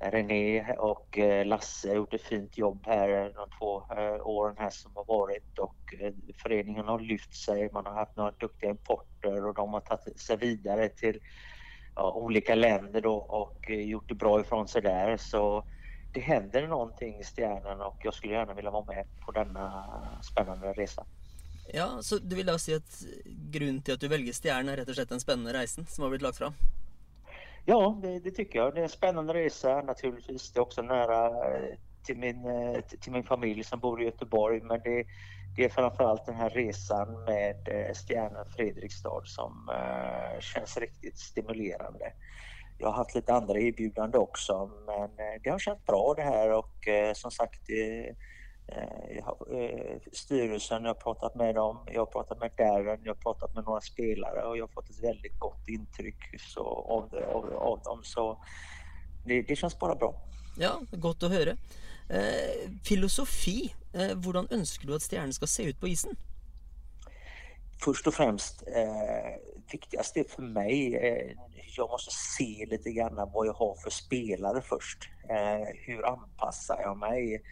René 0.00 0.74
och 0.78 1.18
eh, 1.18 1.46
Lasse 1.46 1.88
har 1.88 1.96
gjort 1.96 2.14
ett 2.14 2.22
fint 2.22 2.58
jobb 2.58 2.82
här 2.86 3.32
de 3.34 3.58
två 3.58 3.82
eh, 3.96 4.26
åren 4.26 4.56
här 4.58 4.70
som 4.70 4.92
har 4.94 5.04
varit 5.04 5.58
och 5.58 5.94
eh, 6.00 6.12
föreningen 6.42 6.84
har 6.84 7.00
lyft 7.00 7.34
sig. 7.34 7.70
Man 7.72 7.86
har 7.86 7.92
haft 7.92 8.16
några 8.16 8.30
duktiga 8.30 8.70
importer 8.70 9.46
och 9.46 9.54
de 9.54 9.72
har 9.72 9.80
tagit 9.80 10.20
sig 10.20 10.36
vidare 10.36 10.88
till 10.88 11.20
ja, 11.94 12.12
olika 12.12 12.54
länder 12.54 13.00
då 13.00 13.14
och 13.14 13.70
gjort 13.70 14.08
det 14.08 14.14
bra 14.14 14.40
ifrån 14.40 14.68
sig 14.68 14.82
där. 14.82 15.16
Så 15.16 15.64
det 16.14 16.20
händer 16.20 16.66
någonting 16.66 17.20
i 17.20 17.24
Stjärnan 17.24 17.80
och 17.80 17.96
jag 18.02 18.14
skulle 18.14 18.32
gärna 18.32 18.54
vilja 18.54 18.70
vara 18.70 18.84
med 18.84 19.06
på 19.26 19.32
denna 19.32 19.84
spännande 20.22 20.72
resa. 20.72 21.06
Ja, 21.72 21.98
Så 22.02 22.18
du 22.18 22.36
vill 22.36 22.48
alltså 22.48 22.64
si 22.64 22.74
att 22.74 23.04
grunnen 23.52 23.82
till 23.82 23.94
att 23.94 24.00
du 24.00 24.08
väljer 24.08 24.32
Stjärnan 24.32 24.68
är 24.68 24.76
rett 24.76 24.88
og 24.88 24.94
slett 24.94 25.08
den 25.08 25.20
spännande 25.20 25.52
reisen 25.52 25.86
som 25.86 26.02
har 26.02 26.10
blivit 26.10 26.22
lagt 26.22 26.38
fram? 26.38 26.52
Ja, 27.66 27.98
det, 28.02 28.18
det 28.18 28.30
tycker 28.30 28.58
jag. 28.58 28.74
Det 28.74 28.80
är 28.80 28.82
en 28.82 28.88
spännande 28.88 29.34
resa 29.34 29.82
naturligtvis. 29.82 30.52
Det 30.52 30.58
är 30.58 30.62
också 30.62 30.82
nära 30.82 31.26
eh, 31.26 31.76
till 32.02 32.16
min, 32.16 32.46
eh, 32.46 32.80
till 32.80 33.12
min 33.12 33.24
familj 33.24 33.64
som 33.64 33.80
bor 33.80 34.02
i 34.02 34.04
Göteborg 34.04 34.60
men 34.60 34.80
det, 34.84 35.04
det 35.56 35.64
är 35.64 35.68
framförallt 35.68 36.26
den 36.26 36.34
här 36.34 36.50
resan 36.50 37.24
med 37.24 37.68
eh, 37.68 37.94
Stjärnan 37.94 38.46
Fredrikstad 38.56 39.22
som 39.24 39.70
känns 40.40 40.76
riktigt 40.76 41.18
stimulerande. 41.18 42.12
Jag 42.78 42.86
har 42.86 42.94
haft 42.94 43.14
lite 43.14 43.34
andra 43.34 43.58
erbjudanden 43.58 44.20
också 44.20 44.70
men 44.86 45.10
det 45.42 45.50
har 45.50 45.58
känts 45.58 45.86
bra 45.86 46.14
det 46.16 46.22
här 46.22 46.52
och 46.52 46.88
som 47.14 47.30
sagt 47.30 47.60
eh, 48.66 49.58
eh, 49.58 49.98
styrelsen, 50.12 50.82
jag 50.84 50.90
har 50.94 51.00
pratat 51.00 51.34
med 51.34 51.54
dem, 51.54 51.78
jag 51.92 52.00
har 52.00 52.06
pratat 52.06 52.40
med 52.40 52.50
Darren, 52.58 53.00
jag 53.04 53.14
har 53.14 53.22
pratat 53.22 53.54
med 53.54 53.64
några 53.64 53.80
spelare 53.80 54.42
och 54.44 54.56
jag 54.58 54.62
har 54.62 54.72
fått 54.72 54.90
ett 54.90 55.02
väldigt 55.04 55.38
gott 55.38 55.68
intryck 55.68 56.40
så, 56.40 56.64
av, 56.64 57.08
det- 57.10 57.26
av, 57.26 57.52
av 57.56 57.80
dem. 57.82 58.00
Så 58.04 58.44
det, 59.26 59.42
det 59.42 59.56
känns 59.56 59.78
bara 59.78 59.94
bra. 59.94 60.14
Ja, 60.58 60.80
godt 60.92 61.22
å 61.22 61.28
høre. 61.28 61.56
Eh, 62.10 62.70
filosofi. 62.84 63.74
Eh, 63.94 64.12
hvordan 64.16 64.46
ønsker 64.50 64.86
du 64.86 64.94
at 64.94 65.02
Stjernen 65.02 65.32
skal 65.32 65.48
se 65.48 65.62
ut 65.70 65.80
på 65.80 65.88
isen? 65.88 66.16
Först 67.84 68.06
och 68.06 68.14
främst, 68.14 68.62
eh, 68.66 69.34
viktigast 69.72 70.16
är 70.16 70.24
för 70.24 70.42
mig, 70.42 70.96
eh, 70.96 71.36
jag 71.76 71.90
måste 71.90 72.10
se 72.10 72.66
lite 72.70 72.90
grann 72.92 73.14
vad 73.32 73.46
jag 73.46 73.52
har 73.52 73.74
för 73.74 73.90
spelare 73.90 74.62
först. 74.62 75.08
Eh, 75.28 75.66
hur 75.86 76.06
anpassar 76.06 76.80
jag 76.80 76.96
mig 76.98 77.42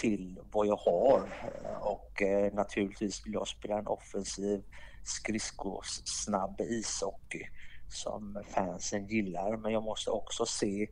till 0.00 0.40
vad 0.52 0.66
jag 0.66 0.76
har? 0.76 1.18
Eh, 1.64 1.82
och 1.82 2.22
eh, 2.22 2.52
naturligtvis 2.52 3.26
vill 3.26 3.32
jag 3.32 3.48
spela 3.48 3.78
en 3.78 3.86
offensiv 3.86 4.62
skridskosnabb 5.04 6.60
ishockey 6.60 7.48
som 7.88 8.42
fansen 8.48 9.06
gillar. 9.06 9.56
Men 9.56 9.72
jag 9.72 9.82
måste 9.82 10.10
också 10.10 10.46
se 10.46 10.88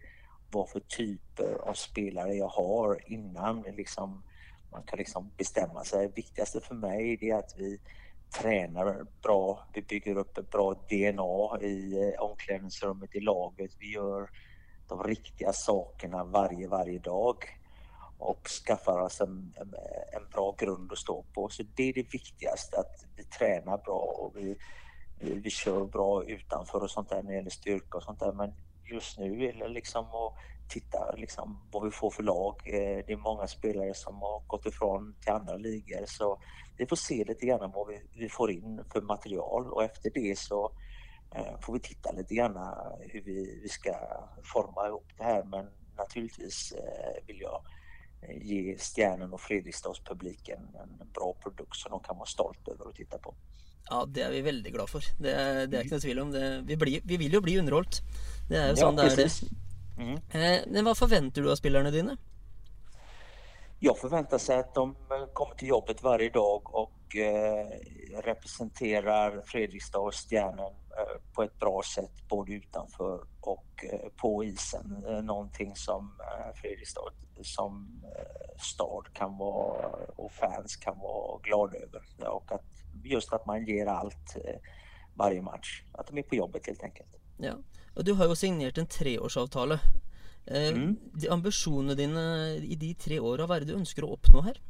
vad 0.50 0.69
för 0.69 0.81
typer 0.81 1.55
av 1.69 1.75
spelare 1.75 2.35
jag 2.35 2.49
har 2.49 3.00
innan 3.06 3.62
liksom, 3.62 4.23
man 4.73 4.82
kan 4.82 4.99
liksom 4.99 5.31
bestämma 5.37 5.85
sig. 5.85 6.06
Det 6.06 6.17
Viktigaste 6.17 6.61
för 6.61 6.75
mig 6.75 7.19
är 7.31 7.35
att 7.35 7.55
vi 7.58 7.81
tränar 8.41 9.06
bra, 9.23 9.67
vi 9.73 9.82
bygger 9.82 10.17
upp 10.17 10.38
ett 10.38 10.50
bra 10.50 10.75
DNA 10.75 11.67
i 11.67 12.12
eh, 12.14 12.23
omklädningsrummet, 12.23 13.14
i 13.14 13.20
laget. 13.20 13.70
Vi 13.79 13.93
gör 13.93 14.31
de 14.88 15.03
riktiga 15.03 15.53
sakerna 15.53 16.25
varje, 16.25 16.69
varje 16.69 16.99
dag 16.99 17.37
och 18.19 18.49
skaffar 18.49 19.01
oss 19.01 19.21
en, 19.21 19.55
en, 19.57 19.75
en 20.13 20.29
bra 20.33 20.55
grund 20.59 20.93
att 20.93 20.99
stå 20.99 21.25
på. 21.35 21.49
Så 21.49 21.63
det 21.75 21.83
är 21.83 21.93
det 21.93 22.13
viktigaste, 22.13 22.79
att 22.79 23.07
vi 23.17 23.25
tränar 23.25 23.79
bra 23.79 24.17
och 24.19 24.37
vi, 24.37 24.57
vi, 25.21 25.35
vi 25.35 25.51
kör 25.51 25.85
bra 25.85 26.25
utanför 26.25 26.83
och 26.83 26.91
sånt 26.91 27.09
där 27.09 27.23
när 27.23 27.31
det 27.31 27.37
gäller 27.37 27.51
styrka 27.51 27.99
och 27.99 28.03
sånt 28.03 28.21
där. 28.21 28.33
Men 28.33 28.55
just 28.85 29.19
nu 29.19 29.45
är 29.45 29.53
det 29.53 29.69
liksom 29.69 30.05
att 30.05 30.35
titta 30.69 31.13
liksom 31.17 31.69
vad 31.73 31.85
vi 31.85 31.91
får 31.91 32.11
för 32.11 32.23
lag. 32.23 32.55
Eh, 32.65 33.05
det 33.07 33.13
är 33.13 33.17
många 33.17 33.47
spelare 33.47 33.95
som 33.95 34.23
har 34.23 34.43
gått 34.47 34.67
ifrån 34.67 35.15
till 35.21 35.33
andra 35.33 35.57
ligor 35.57 36.07
så 36.07 36.41
vi 36.77 36.87
får 36.87 36.97
se 36.97 37.25
lite 37.25 37.47
grann 37.47 37.71
vad 37.75 37.89
vi, 37.89 38.03
vi 38.15 38.29
får 38.29 38.51
in 38.51 38.85
för 38.93 39.01
material 39.01 39.73
och 39.73 39.85
efter 39.85 40.11
det 40.15 40.39
så 40.39 40.73
eh, 41.35 41.61
får 41.61 41.73
vi 41.73 41.81
titta 41.81 42.13
lite 42.13 42.35
grann 42.35 42.75
hur 43.01 43.23
vi, 43.23 43.61
vi 43.63 43.69
ska 43.69 43.94
forma 44.43 44.87
ihop 44.87 45.06
det 45.17 45.25
här. 45.25 45.44
Men 45.44 45.67
naturligtvis 45.96 46.73
eh, 46.73 47.27
vill 47.27 47.41
jag 47.41 47.63
ge 48.41 48.77
Stjärnen 48.79 49.33
och 49.33 49.41
Fredrikstadspubliken 49.41 50.59
en 50.83 51.11
bra 51.15 51.35
produkt 51.43 51.77
som 51.77 51.91
de 51.91 52.01
kan 52.01 52.17
vara 52.17 52.27
stolt 52.27 52.69
över 52.69 52.89
att 52.89 52.95
titta 52.95 53.19
på. 53.19 53.35
Ja, 53.91 54.05
det 54.06 54.23
er 54.23 54.31
vi 54.31 54.41
veldig 54.43 54.73
glad 54.75 54.91
for. 54.91 55.05
Det 55.23 55.31
er, 55.31 55.67
det 55.71 55.85
ikke 55.85 55.95
noe 55.95 56.03
tvil 56.03 56.21
om. 56.23 56.31
Det, 56.35 56.47
vi, 56.67 56.77
blir, 56.77 57.05
vi 57.06 57.19
vil 57.21 57.37
jo 57.39 57.41
bli 57.45 57.59
underholdt. 57.61 58.01
Det 58.49 58.59
er 58.59 58.73
jo 58.73 58.81
Ja, 58.83 58.91
det 58.99 59.17
det. 59.17 59.29
Mm. 59.97 60.17
Eh, 60.17 60.56
men 60.67 60.85
hva 60.85 60.95
forventer 60.99 61.43
du 61.43 61.51
av 61.51 61.56
spillerne 61.56 61.93
dine? 61.95 62.17
Jag 63.79 63.99
förväntar 63.99 64.39
sig 64.39 64.59
att 64.59 64.75
de 64.75 64.91
eh, 64.91 65.27
kommer 65.33 65.55
till 65.55 65.69
jobbet 65.69 66.03
varje 66.03 66.31
dag 66.31 66.75
och 66.75 67.17
eh, 67.17 67.67
representerar 68.23 69.43
Fredrikstad 69.47 69.99
och 69.99 70.15
Stjärnen 70.15 70.59
eh, 70.59 70.85
på 71.32 71.43
ett 71.43 71.58
bra 71.58 71.82
sätt 71.94 72.29
både 72.29 72.53
utanför 72.53 73.20
och 73.41 73.84
eh, 73.93 74.08
på 74.17 74.44
isen. 74.44 75.05
Eh, 75.08 75.22
någonting 75.22 75.76
som 75.76 76.20
eh, 76.20 76.55
Fredrikstad 76.55 77.12
som 77.43 78.03
eh, 78.17 78.60
stad 78.62 79.06
kan 79.12 79.36
vara 79.38 79.88
och 80.17 80.32
fans 80.32 80.76
kan 80.76 80.98
vara 80.98 81.38
glada 81.43 81.79
över. 81.79 82.29
Och 82.29 82.53
att 82.53 82.65
just 83.05 83.32
att 83.32 83.46
man 83.46 83.65
ger 83.67 83.86
allt 83.86 84.36
eh, 84.44 84.60
varje 85.15 85.43
match. 85.43 85.82
Att 85.93 86.06
de 86.06 86.19
är 86.19 86.22
på 86.22 86.34
jobbet 86.34 86.67
helt 86.67 86.82
enkelt. 86.82 87.08
Ja. 87.38 87.53
Og 87.96 88.05
du 88.05 88.12
har 88.12 88.24
jo 88.29 88.34
signert 88.36 88.79
en 88.79 88.86
treårsavtale. 88.86 89.79
Eh, 90.46 90.69
Mm. 90.69 90.96
de 91.15 91.29
Ambisjonene 91.29 91.94
dine 91.94 92.56
i 92.56 92.74
de 92.76 92.94
tre 92.94 93.20
åra, 93.20 93.46
hva 93.46 93.56
er 93.56 93.60
det 93.65 93.69
du 93.72 93.79
ønsker 93.79 94.05
å 94.05 94.12
oppnå 94.17 94.43
her? 94.44 94.60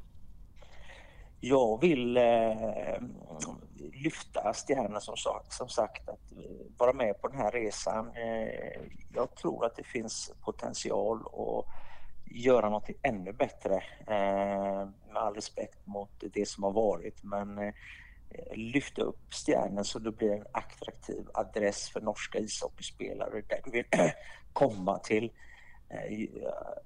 Jag 1.41 1.81
vill 1.81 2.17
eh, 2.17 3.01
lyfta 3.93 4.55
stjärnor 4.55 5.01
som, 5.01 5.15
som 5.49 5.69
sagt 5.69 6.09
att 6.09 6.33
eh, 6.33 6.67
vara 6.77 6.93
med 6.93 7.21
på 7.21 7.29
den 7.29 7.39
här 7.39 7.51
resan. 7.51 8.11
Eh, 8.17 8.81
jag 9.15 9.35
tror 9.35 9.65
att 9.67 9.77
det 9.77 9.85
finns 9.85 10.33
potential 10.41 11.21
att 11.21 11.67
göra 12.31 12.69
något 12.69 12.91
ännu 13.03 13.33
bättre 13.33 13.75
eh, 14.07 14.89
med 15.13 15.17
all 15.17 15.35
respekt 15.35 15.87
mot 15.87 16.11
det 16.33 16.49
som 16.49 16.65
har 16.65 16.73
varit 16.73 17.23
men 17.23 17.59
eh, 17.59 17.75
lyfta 18.55 19.03
upp 19.03 19.19
Stjärnan 19.31 19.85
så 19.85 19.99
det 19.99 20.13
blir 20.13 20.33
en 20.33 20.47
attraktiv 20.53 21.27
adress 21.35 21.89
för 21.89 22.01
norska 22.01 22.39
ishockeyspelare 22.39 23.43
där 23.49 23.61
du 23.65 23.71
vill 23.71 23.85
komma 24.53 24.99
till 24.99 25.33
eh, 25.89 26.29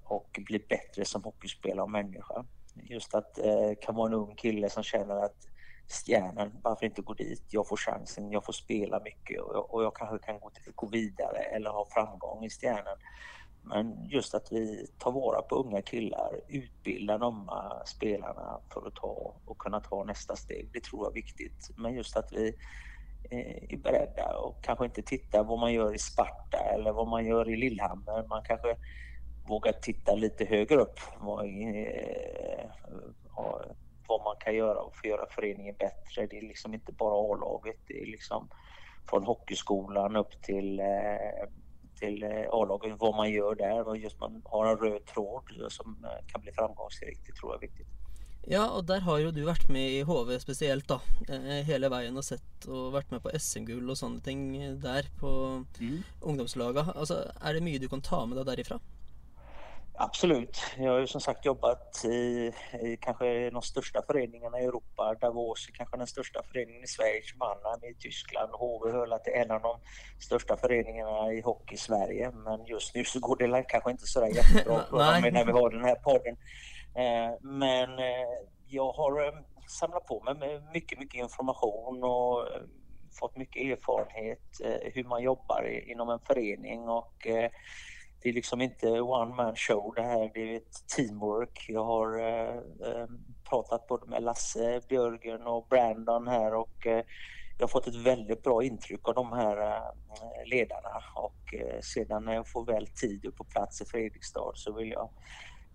och 0.04 0.40
bli 0.46 0.58
bättre 0.58 1.04
som 1.04 1.24
hockeyspelare 1.24 1.82
och 1.82 1.90
människa. 1.90 2.44
Just 2.82 3.14
att 3.14 3.38
eh, 3.38 3.72
kan 3.80 3.94
vara 3.94 4.08
en 4.08 4.14
ung 4.14 4.34
kille 4.34 4.70
som 4.70 4.82
känner 4.82 5.16
att 5.24 5.50
Stjärnan, 5.90 6.52
varför 6.62 6.86
inte 6.86 7.02
gå 7.02 7.14
dit? 7.14 7.42
Jag 7.50 7.68
får 7.68 7.76
chansen, 7.76 8.30
jag 8.30 8.44
får 8.44 8.52
spela 8.52 9.00
mycket 9.00 9.40
och 9.40 9.54
jag, 9.54 9.74
och 9.74 9.84
jag 9.84 9.96
kanske 9.96 10.18
kan 10.18 10.40
gå, 10.40 10.50
till, 10.50 10.72
gå 10.74 10.86
vidare 10.86 11.38
eller 11.38 11.70
ha 11.70 11.86
framgång 11.90 12.44
i 12.44 12.50
Stjärnan. 12.50 12.96
Men 13.62 14.08
just 14.08 14.34
att 14.34 14.52
vi 14.52 14.86
tar 14.98 15.12
vara 15.12 15.42
på 15.42 15.54
unga 15.54 15.82
killar, 15.82 16.40
utbildar 16.48 17.18
de 17.18 17.48
här 17.48 17.82
spelarna 17.84 18.60
för 18.72 18.86
att 18.86 18.94
ta 18.94 19.34
och 19.44 19.58
kunna 19.58 19.80
ta 19.80 20.04
nästa 20.04 20.36
steg, 20.36 20.70
det 20.72 20.84
tror 20.84 21.04
jag 21.04 21.10
är 21.10 21.14
viktigt. 21.14 21.70
Men 21.76 21.94
just 21.94 22.16
att 22.16 22.32
vi 22.32 22.54
eh, 23.30 23.72
är 23.72 23.76
beredda 23.76 24.36
och 24.36 24.64
kanske 24.64 24.84
inte 24.84 25.02
tittar 25.02 25.44
vad 25.44 25.58
man 25.58 25.72
gör 25.72 25.94
i 25.94 25.98
Sparta 25.98 26.58
eller 26.58 26.92
vad 26.92 27.08
man 27.08 27.26
gör 27.26 27.48
i 27.50 27.56
Lillehammer. 27.56 28.26
Man 28.28 28.42
kanske 28.44 28.76
vågar 29.50 29.72
titta 29.72 30.14
lite 30.14 30.44
högre 30.44 30.76
upp 30.76 31.00
vad, 31.20 31.46
vad 34.08 34.22
man 34.24 34.36
kan 34.40 34.54
göra 34.54 34.80
och 34.80 34.96
få 34.96 35.06
göra 35.06 35.26
föreningen 35.30 35.74
bättre. 35.78 36.26
Det 36.26 36.38
är 36.38 36.42
liksom 36.42 36.74
inte 36.74 36.92
bara 36.92 37.34
A-laget. 37.34 37.76
Det 37.86 38.02
är 38.02 38.06
liksom 38.06 38.48
från 39.10 39.24
hockeyskolan 39.24 40.16
upp 40.16 40.42
till 40.42 40.80
till 42.00 42.24
A-laget, 42.52 42.96
vad 42.98 43.14
man 43.16 43.30
gör 43.30 43.54
där, 43.54 43.82
vad 43.82 43.98
just 43.98 44.20
man 44.20 44.42
har 44.44 44.66
en 44.66 44.76
röd 44.76 45.06
tråd 45.06 45.42
som 45.68 46.06
kan 46.26 46.40
bli 46.40 46.52
framgångsrik. 46.52 47.18
Det 47.26 47.32
tror 47.32 47.52
jag 47.52 47.64
är 47.64 47.68
viktigt. 47.68 47.86
Ja, 48.46 48.70
och 48.70 48.84
där 48.84 49.00
har 49.00 49.18
ju 49.18 49.30
du 49.30 49.42
varit 49.42 49.68
med 49.68 49.90
i 49.90 50.02
HV 50.02 50.40
speciellt 50.40 50.88
då, 50.88 51.00
hela 51.66 51.88
vägen 51.88 52.16
och 52.16 52.24
sett 52.24 52.64
och 52.64 52.92
varit 52.92 53.10
med 53.10 53.22
på 53.22 53.30
SM-guld 53.38 53.90
och 53.90 53.98
sådana 53.98 54.20
ting 54.20 54.60
där 54.80 55.06
på 55.20 55.26
mm. 55.80 56.02
ungdomslaget. 56.20 56.96
Alltså, 56.96 57.32
är 57.40 57.54
det 57.54 57.60
mycket 57.60 57.80
du 57.80 57.88
kan 57.88 58.02
ta 58.02 58.26
med 58.26 58.36
dig 58.36 58.44
därifrån? 58.44 58.80
Absolut. 59.94 60.60
Jag 60.78 60.92
har 60.92 60.98
ju 60.98 61.06
som 61.06 61.20
sagt 61.20 61.44
jobbat 61.44 62.04
i, 62.04 62.52
i 62.82 62.98
kanske 63.00 63.50
de 63.50 63.62
största 63.62 64.02
föreningarna 64.06 64.60
i 64.60 64.64
Europa. 64.64 65.14
Davos 65.20 65.68
är 65.68 65.72
kanske 65.72 65.96
den 65.96 66.06
största 66.06 66.42
föreningen 66.42 66.84
i 66.84 66.86
Schweiz, 66.86 67.34
Mannheim 67.36 67.84
i 67.84 67.94
Tyskland. 67.94 68.50
HV 68.52 68.90
höll 68.90 69.18
till 69.18 69.32
en 69.32 69.50
av 69.50 69.62
de 69.62 69.78
största 70.18 70.56
föreningarna 70.56 71.32
i 71.32 71.40
hockey 71.40 71.74
i 71.74 71.78
Sverige. 71.78 72.30
Men 72.30 72.66
just 72.66 72.94
nu 72.94 73.04
så 73.04 73.20
går 73.20 73.36
det 73.36 73.62
kanske 73.62 73.90
inte 73.90 74.06
sådär 74.06 74.26
jättebra 74.26 74.84
när 75.20 75.44
vi 75.44 75.52
har 75.52 75.70
den 75.70 75.84
här 75.84 75.94
podden. 75.94 76.36
Eh, 76.94 77.38
men 77.40 77.98
eh, 77.98 78.28
jag 78.66 78.92
har 78.92 79.26
eh, 79.26 79.32
samlat 79.68 80.06
på 80.06 80.20
mig 80.20 80.60
mycket, 80.72 80.98
mycket 80.98 81.20
information 81.20 82.04
och 82.04 82.48
fått 83.20 83.36
mycket 83.36 83.62
erfarenhet 83.62 84.60
hur 84.94 85.04
man 85.04 85.22
jobbar 85.22 85.90
inom 85.90 86.10
en 86.10 86.18
förening 86.18 86.88
och 86.88 87.26
det 88.22 88.28
är 88.28 88.32
liksom 88.32 88.60
inte 88.60 89.00
one 89.00 89.34
man 89.34 89.56
show 89.56 89.92
det 89.96 90.02
här, 90.02 90.30
det 90.34 90.52
är 90.52 90.56
ett 90.56 90.88
teamwork. 90.96 91.64
Jag 91.68 91.84
har 91.84 92.18
eh, 92.18 92.56
eh, 92.56 93.06
pratat 93.48 93.86
både 93.86 94.06
med 94.06 94.22
Lasse, 94.22 94.80
Björgen 94.88 95.42
och 95.42 95.66
Brandon 95.70 96.28
här 96.28 96.54
och 96.54 96.86
eh, 96.86 97.04
jag 97.58 97.62
har 97.62 97.68
fått 97.68 97.86
ett 97.86 98.06
väldigt 98.06 98.42
bra 98.42 98.62
intryck 98.64 99.08
av 99.08 99.14
de 99.14 99.32
här 99.32 99.82
ledarna 100.46 101.02
och 101.14 101.54
sedan 101.80 102.24
när 102.24 102.34
jag 102.34 102.48
får 102.48 102.64
väl 102.64 102.86
tid 102.86 103.32
på 103.36 103.44
plats 103.44 103.80
i 103.80 103.84
Fredrikstad 103.84 104.52
så 104.54 104.72
vill 104.72 104.90
jag 104.90 105.10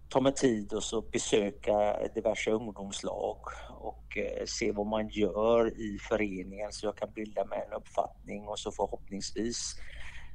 ta 0.10 0.22
mig 0.22 0.34
tid 0.34 0.74
och 0.74 0.84
så 0.84 1.02
besöka 1.02 2.08
diverse 2.16 2.52
ungdomslag 2.52 3.38
och 3.80 4.18
eh, 4.18 4.46
se 4.46 4.72
vad 4.72 4.88
man 4.88 5.10
gör 5.10 5.80
i 5.80 5.98
föreningen 6.10 6.72
så 6.72 6.86
jag 6.86 6.98
kan 6.98 7.12
bilda 7.12 7.46
mig 7.46 7.64
en 7.68 7.74
uppfattning 7.74 8.48
och 8.48 8.60
så 8.60 8.72
förhoppningsvis 8.72 9.76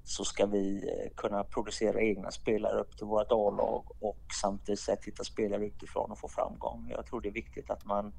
så 0.04 0.24
ska 0.24 0.46
vi 0.46 0.88
eh, 0.88 1.10
kunna 1.16 1.44
producera 1.44 2.00
egna 2.00 2.30
spelare 2.30 2.80
upp 2.80 2.96
till 2.96 3.06
vårt 3.06 3.32
A-lag 3.32 3.84
och 4.00 4.18
samtidigt 4.40 4.80
sett 4.80 5.04
hitta 5.04 5.24
spelare 5.24 5.66
utifrån 5.66 6.10
och 6.10 6.18
få 6.18 6.28
framgång. 6.28 6.88
Jag 6.90 7.06
tror 7.06 7.20
det 7.20 7.28
är 7.28 7.32
viktigt 7.32 7.70
att 7.70 7.84
man 7.84 8.12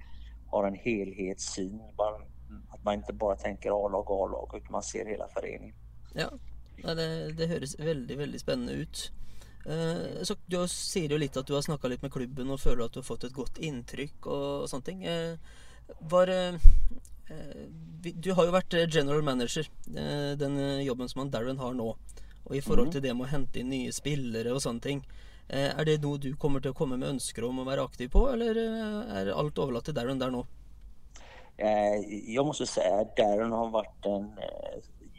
har 0.48 0.68
en 0.68 0.76
helhetssyn, 0.76 1.82
att 2.70 2.84
man 2.84 2.94
inte 2.94 3.14
bara 3.14 3.36
tänker 3.36 3.86
A-lag, 3.86 4.06
A-lag 4.10 4.52
utan 4.58 4.72
man 4.72 4.84
ser 4.84 5.06
hela 5.06 5.28
föreningen. 5.28 5.76
Ja, 6.14 6.94
det, 6.96 7.32
det 7.32 7.48
hörs 7.48 7.80
väldigt, 7.80 8.18
väldigt 8.18 8.42
spännande 8.42 8.74
ut. 8.74 9.12
Eh, 9.66 10.24
så 10.24 10.36
du 10.46 10.68
ser 10.68 11.10
ju 11.10 11.18
lite 11.18 11.40
att 11.40 11.48
du 11.48 11.54
har 11.54 11.62
snackat 11.62 11.90
lite 11.90 12.06
med 12.06 12.14
klubben 12.14 12.50
och 12.50 12.60
känner 12.60 12.86
att 12.86 12.94
du 12.94 13.00
har 13.00 13.04
fått 13.04 13.24
ett 13.24 13.34
gott 13.34 13.58
intryck 13.58 14.26
och 14.26 14.70
sånt. 14.70 14.88
Eh, 14.88 15.40
var, 16.00 16.28
eh, 16.28 16.54
du 17.30 18.32
har 18.34 18.48
jo 18.48 18.54
vært 18.54 18.76
general 18.92 19.22
manager, 19.24 19.68
den 19.86 20.58
jobben 20.84 21.10
som 21.10 21.24
han 21.24 21.34
Darren 21.34 21.62
har 21.62 21.76
nå. 21.78 21.92
Og 22.48 22.56
i 22.58 22.62
forhold 22.62 22.90
mhm. 22.90 22.94
til 22.96 23.04
det 23.06 23.14
med 23.16 23.28
å 23.28 23.32
hente 23.32 23.62
inn 23.62 23.70
nye 23.72 23.92
spillere 23.96 24.56
og 24.56 24.64
sånne 24.64 24.84
ting. 24.84 25.04
Er 25.52 25.86
det 25.86 26.00
noe 26.02 26.20
du 26.20 26.32
kommer 26.40 26.64
til 26.64 26.74
å 26.74 26.78
komme 26.78 26.98
med 26.98 27.14
ønsker 27.18 27.46
om 27.46 27.62
å 27.62 27.68
være 27.68 27.84
aktiv 27.86 28.10
på, 28.12 28.26
eller 28.32 28.58
er 28.58 29.32
alt 29.36 29.60
overlatt 29.62 29.90
til 29.90 29.98
Darren 29.98 30.20
der 30.20 30.34
nå? 30.34 30.46
Jag 32.28 32.46
måste 32.46 32.66
säga 32.66 33.00
att 33.00 33.16
Darren 33.16 33.52
har 33.52 33.70
varit 33.70 34.06
en 34.06 34.32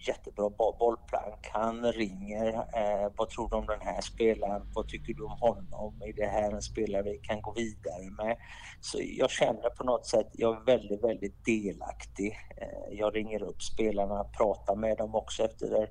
jättebra 0.09 0.51
bollplank. 0.79 1.49
Han 1.53 1.93
ringer. 1.93 2.49
Eh, 2.55 3.13
vad 3.17 3.31
tror 3.31 3.51
du 3.51 3.57
om 3.57 3.67
den 3.67 3.81
här 3.81 4.01
spelaren? 4.01 4.63
Vad 4.75 4.89
tycker 4.89 5.15
du 5.15 5.23
om 5.25 5.39
honom? 5.41 6.03
Är 6.03 6.13
det 6.13 6.27
här 6.27 6.53
en 6.53 6.63
spelare 6.63 7.03
vi 7.03 7.19
kan 7.19 7.43
gå 7.43 7.53
vidare 7.53 8.11
med? 8.11 8.37
Så 8.81 8.99
jag 9.03 9.31
känner 9.31 9.71
på 9.71 9.85
något 9.85 10.07
sätt, 10.07 10.29
jag 10.33 10.57
är 10.57 10.65
väldigt, 10.65 11.05
väldigt 11.05 11.45
delaktig. 11.45 12.39
Eh, 12.57 12.99
jag 12.99 13.17
ringer 13.17 13.43
upp 13.43 13.63
spelarna, 13.63 14.25
pratar 14.25 14.77
med 14.77 14.97
dem 14.99 15.15
också 15.15 15.45
efter 15.45 15.67
det. 15.71 15.89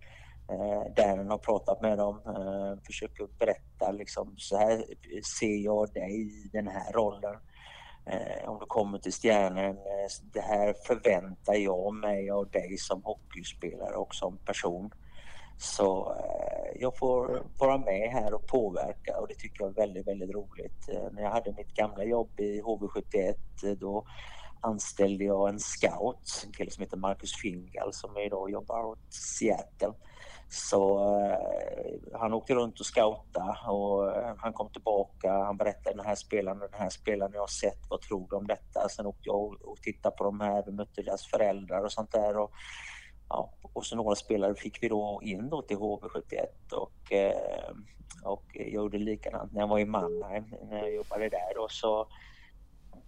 Eh, 0.51 0.93
Darren 0.95 1.29
har 1.29 1.37
pratat 1.37 1.81
med 1.81 1.97
dem, 1.97 2.21
eh, 2.25 2.83
försöker 2.85 3.27
berätta 3.39 3.91
liksom 3.91 4.33
så 4.37 4.57
här 4.57 4.83
ser 5.39 5.63
jag 5.63 5.93
dig 5.93 6.21
i 6.21 6.49
den 6.53 6.67
här 6.67 6.91
rollen. 6.93 7.35
Eh, 8.05 8.49
om 8.49 8.59
du 8.59 8.65
kommer 8.65 8.97
till 8.97 9.11
Stjärnen, 9.11 9.77
eh, 9.77 10.09
det 10.33 10.41
här 10.41 10.73
förväntar 10.87 11.53
jag 11.53 11.93
mig 11.93 12.29
av 12.29 12.49
dig 12.49 12.77
som 12.77 13.03
hockeyspelare 13.03 13.95
och 13.95 14.15
som 14.15 14.37
person. 14.37 14.91
Så 15.57 16.11
eh, 16.11 16.81
jag 16.81 16.97
får 16.97 17.43
vara 17.59 17.77
med 17.77 18.09
här 18.11 18.33
och 18.33 18.47
påverka 18.47 19.17
och 19.19 19.27
det 19.27 19.35
tycker 19.35 19.63
jag 19.63 19.69
är 19.69 19.75
väldigt, 19.75 20.07
väldigt 20.07 20.31
roligt. 20.31 20.89
När 21.11 21.21
jag 21.21 21.31
hade 21.31 21.53
mitt 21.53 21.73
gamla 21.73 22.03
jobb 22.03 22.39
i 22.39 22.61
HV71 22.61 23.75
då 23.75 24.05
anställde 24.61 25.23
jag 25.23 25.49
en 25.49 25.59
scout, 25.59 26.43
en 26.45 26.51
kille 26.51 26.71
som 26.71 26.81
heter 26.81 26.97
Marcus 26.97 27.35
Fingal 27.41 27.93
som 27.93 28.17
idag 28.17 28.51
jobbar 28.51 28.83
åt 28.83 29.13
Seattle. 29.13 29.93
Så 30.53 30.99
eh, 31.19 32.19
han 32.19 32.33
åkte 32.33 32.53
runt 32.53 32.79
och 32.79 32.85
scoutade 32.85 33.57
och 33.67 34.17
eh, 34.17 34.35
han 34.37 34.53
kom 34.53 34.71
tillbaka. 34.71 35.31
Han 35.33 35.57
berättade 35.57 35.95
den 35.95 36.05
här 36.05 36.15
spelaren 36.15 36.59
den 36.59 36.73
här 36.73 36.89
spelaren 36.89 37.31
jag 37.33 37.41
har 37.41 37.47
sett. 37.47 37.79
Vad 37.89 38.01
tror 38.01 38.27
du 38.29 38.35
om 38.35 38.47
detta? 38.47 38.89
Sen 38.89 39.05
åkte 39.05 39.21
jag 39.23 39.35
och, 39.35 39.61
och 39.61 39.77
tittade 39.81 40.15
på 40.15 40.23
de 40.23 40.39
här. 40.39 40.63
Vi 40.65 40.71
mötte 40.71 41.01
deras 41.01 41.25
föräldrar 41.25 41.83
och 41.83 41.91
sånt 41.91 42.11
där. 42.11 42.37
Och, 42.37 42.51
ja, 43.29 43.53
och 43.73 43.85
så 43.85 43.95
några 43.95 44.15
spelare 44.15 44.55
fick 44.55 44.83
vi 44.83 44.87
då 44.89 45.19
in 45.23 45.49
då 45.49 45.61
till 45.61 45.77
HV71 45.77 46.73
och, 46.73 47.11
eh, 47.11 47.71
och 48.23 48.43
jag 48.53 48.69
gjorde 48.69 48.97
likadant 48.97 49.53
när 49.53 49.61
jag 49.61 49.67
var 49.67 49.79
i 49.79 49.85
Mannheim 49.85 50.55
när 50.69 50.77
jag 50.77 50.93
jobbade 50.93 51.29
där. 51.29 51.57
Och 51.63 51.71
så 51.71 52.07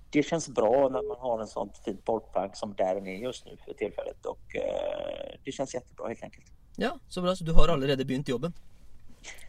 det 0.10 0.24
känns 0.24 0.50
bra 0.50 0.90
när 0.90 1.08
man 1.08 1.18
har 1.20 1.40
en 1.40 1.48
sån 1.48 1.70
fint 1.86 2.06
bollplank 2.06 2.56
som 2.56 2.76
där 2.76 2.96
är 2.96 3.16
just 3.16 3.46
nu 3.46 3.58
för 3.66 3.74
tillfället 3.74 4.26
och 4.26 4.56
eh, 4.56 5.40
det 5.46 5.52
känns 5.52 5.74
jättebra 5.74 6.08
helt 6.08 6.24
enkelt. 6.24 6.63
Ja, 6.76 7.00
så 7.08 7.22
bra. 7.22 7.36
Så 7.36 7.44
du 7.44 7.52
har 7.52 7.68
allerede 7.68 8.06
begynt 8.06 8.30
jobben? 8.30 8.54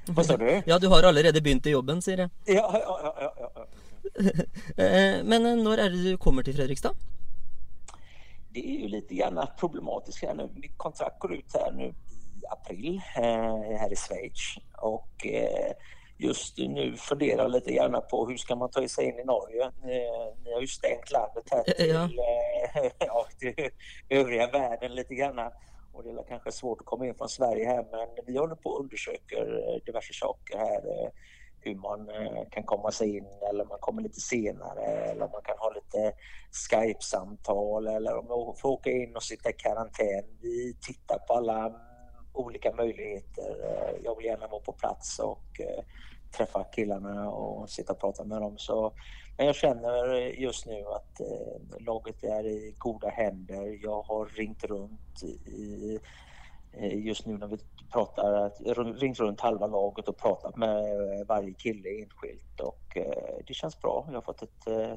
Vad 0.07 0.27
sa 0.27 0.37
du? 0.37 0.63
Ja, 0.67 0.79
du 0.79 0.89
har 0.89 1.03
allerede 1.03 1.41
begynt 1.41 1.67
i 1.67 1.71
jobben, 1.71 2.03
sier 2.03 2.19
jeg. 2.19 2.31
Ja, 2.45 2.71
ja, 2.73 3.01
ja, 3.03 3.15
ja, 3.21 3.51
ja. 3.55 3.67
Eh, 4.85 5.25
men 5.25 5.47
eh, 5.47 5.57
när 5.57 5.79
är 5.79 5.91
det 5.91 6.03
du 6.03 6.17
kommer 6.17 6.43
till 6.43 6.55
Fredrikstad? 6.55 6.95
Det 8.51 8.61
är 8.61 8.81
ju 8.81 8.89
lite 8.89 9.15
grann 9.15 9.47
problematiskt 9.59 10.23
här 10.23 10.35
nu. 10.35 10.51
Mitt 10.55 10.79
kontrakt 10.79 11.19
går 11.19 11.35
ut 11.35 11.55
här 11.55 11.73
nu 11.73 11.85
i 11.85 12.47
april 12.51 13.01
eh, 13.17 13.79
här 13.79 13.93
i 13.93 13.97
Schweiz 13.97 14.57
och 14.77 15.27
just 16.19 16.59
nu 16.59 16.97
funderar 16.97 17.43
jag 17.43 17.51
lite 17.51 17.73
grann 17.73 18.03
på 18.11 18.27
hur 18.27 18.37
ska 18.37 18.57
man 18.57 18.71
ta 18.71 18.89
sig 18.89 19.05
in 19.05 19.19
i 19.19 19.25
Norge? 19.25 19.71
Ni 20.45 20.53
har 20.53 20.61
ju 20.61 20.67
stängt 20.67 21.11
landet 21.11 21.45
här 21.51 21.63
till, 21.63 21.89
ja. 21.89 22.09
ja, 22.99 23.27
till 23.39 23.71
övriga 24.09 24.47
världen 24.47 24.95
lite 24.95 25.15
grann. 25.15 25.51
Och 25.95 26.05
det 26.05 26.11
är 26.11 26.25
kanske 26.29 26.53
svårt 26.53 26.81
att 26.81 26.87
komma 26.87 27.07
in 27.07 27.15
från 27.15 27.29
Sverige 27.29 27.67
här 27.67 27.87
men 27.91 28.25
vi 28.27 28.39
håller 28.39 28.55
på 28.55 28.71
och 28.71 28.81
undersöker 28.81 29.69
eh, 29.69 29.85
diverse 29.87 30.15
saker 30.15 30.59
här. 30.59 30.77
Eh, 30.77 31.11
hur 31.61 31.75
man 31.75 32.09
eh, 32.09 32.49
kan 32.51 32.63
komma 32.63 32.91
sig 32.91 33.17
in 33.17 33.27
eller 33.51 33.65
man 33.65 33.79
kommer 33.81 34.03
lite 34.03 34.21
senare 34.21 34.85
eller 34.85 35.29
man 35.29 35.43
kan 35.45 35.59
ha 35.59 35.71
lite 35.71 36.13
Skype-samtal 36.51 37.87
eller 37.87 38.19
om 38.19 38.27
man 38.27 38.57
får 38.57 38.69
åka 38.69 38.91
in 38.91 39.17
och 39.17 39.23
sitta 39.23 39.51
i 39.51 39.53
karantän. 39.53 40.25
Vi 40.41 40.77
tittar 40.81 41.19
på 41.19 41.35
alla 41.35 41.81
olika 42.33 42.73
möjligheter. 42.73 43.57
Jag 44.05 44.17
vill 44.17 44.27
gärna 44.27 44.47
vara 44.47 44.61
på 44.61 44.73
plats 44.73 45.19
och 45.19 45.61
träffa 46.37 46.65
killarna 46.65 47.31
och 47.31 47.71
sitta 47.71 47.93
och 47.93 48.01
prata 48.01 48.25
med 48.25 48.41
dem. 48.41 48.59
Så, 48.59 48.93
men 49.37 49.47
jag 49.47 49.55
känner 49.55 50.15
just 50.41 50.67
nu 50.67 50.85
att 50.87 51.21
eh, 51.21 51.81
laget 51.81 52.25
är 52.25 52.47
i 52.47 52.75
goda 52.79 53.09
händer. 53.09 53.79
Jag 53.83 54.03
har 54.03 54.27
ringt 54.27 54.65
runt 54.65 55.23
i, 55.47 55.99
eh, 56.73 57.07
just 57.07 57.27
nu 57.27 57.39
när 57.39 57.47
vi 57.47 57.59
pratar, 57.93 58.95
ringt 58.99 59.19
runt 59.19 59.41
halva 59.41 59.67
laget 59.67 60.09
och 60.09 60.17
pratat 60.17 60.57
med 60.57 60.85
varje 61.29 61.55
kille 61.55 61.89
enskilt 61.89 62.61
och 62.61 62.97
eh, 62.97 63.45
det 63.47 63.55
känns 63.55 63.81
bra. 63.81 64.05
Jag 64.09 64.15
har 64.15 64.23
fått 64.23 64.43
ett 64.43 64.67
eh, 64.67 64.95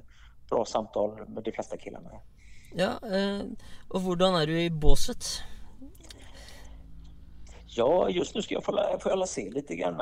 bra 0.49 0.65
samtal 0.65 1.27
med 1.27 1.43
de 1.43 1.51
flesta 1.51 1.77
killarna. 1.77 2.09
Ja, 2.75 2.91
eh, 3.17 3.41
och 3.89 4.01
hur 4.01 4.41
är 4.41 4.47
du 4.47 4.61
i 4.61 4.69
båset? 4.69 5.25
Ja, 7.65 8.09
just 8.09 8.35
nu 8.35 8.41
ska 8.41 8.53
jag 8.53 8.63
få, 8.63 8.97
få 8.99 9.09
alla 9.09 9.25
se 9.25 9.49
lite 9.49 9.75
grann 9.75 10.01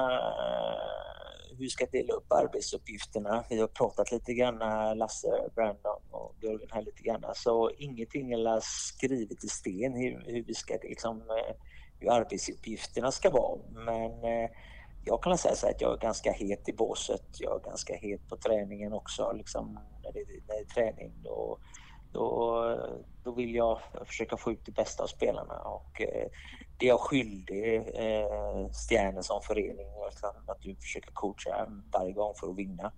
hur 1.56 1.64
vi 1.64 1.70
ska 1.70 1.86
dela 1.86 2.14
upp 2.14 2.32
arbetsuppgifterna. 2.32 3.44
Vi 3.50 3.60
har 3.60 3.68
pratat 3.68 4.12
lite 4.12 4.34
grann, 4.34 4.98
Lasse, 4.98 5.50
Brandon 5.56 6.02
och 6.12 6.36
Björgen 6.40 6.70
här 6.72 6.82
lite 6.82 7.02
grann. 7.02 7.24
Så 7.36 7.72
ingenting 7.78 8.32
är 8.32 8.60
skrivet 8.62 9.44
i 9.44 9.48
sten 9.48 9.94
hur, 9.94 10.24
hur 10.26 10.44
vi 10.44 10.54
ska 10.54 10.74
liksom, 10.84 11.22
eh, 11.22 11.56
hur 12.00 12.12
arbetsuppgifterna 12.12 13.12
ska 13.12 13.30
vara. 13.30 13.60
Men 13.74 14.12
eh, 14.24 14.50
jag 15.06 15.24
kan 15.24 15.38
säga 15.38 15.56
så 15.56 15.68
att 15.68 15.82
jag 15.82 15.94
är 15.94 15.98
ganska 15.98 16.32
het 16.32 16.70
i 16.70 16.74
båset. 16.74 17.26
Jag 17.40 17.56
är 17.56 17.70
ganska 17.70 17.96
het 17.96 18.30
på 18.30 18.38
träningen 18.38 18.94
också. 18.94 19.32
Liksom, 19.32 19.80
när, 20.04 20.12
det, 20.12 20.20
när 20.48 20.56
det 20.56 20.62
är 20.62 20.66
träning 20.66 21.14
Och 21.26 21.60
då, 22.16 22.80
då 23.24 23.32
vill 23.32 23.56
jag 23.56 23.80
försöka 24.06 24.38
få 24.38 24.52
ut 24.52 24.66
det 24.66 24.72
bästa 24.72 25.04
av 25.04 25.08
spelarna. 25.08 25.54
Och, 25.56 26.02
eh, 26.02 26.28
det 26.78 26.86
är 26.86 26.90
jag 26.90 27.00
skyldig 27.00 27.76
eh, 27.78 29.22
som 29.22 29.42
förening. 29.42 29.88
Att 30.48 30.62
du 30.62 30.76
försöker 30.76 31.12
coacha 31.12 31.68
varje 31.94 32.12
gång 32.12 32.34
för 32.36 32.50
att 32.50 32.56
vinna. 32.56 32.92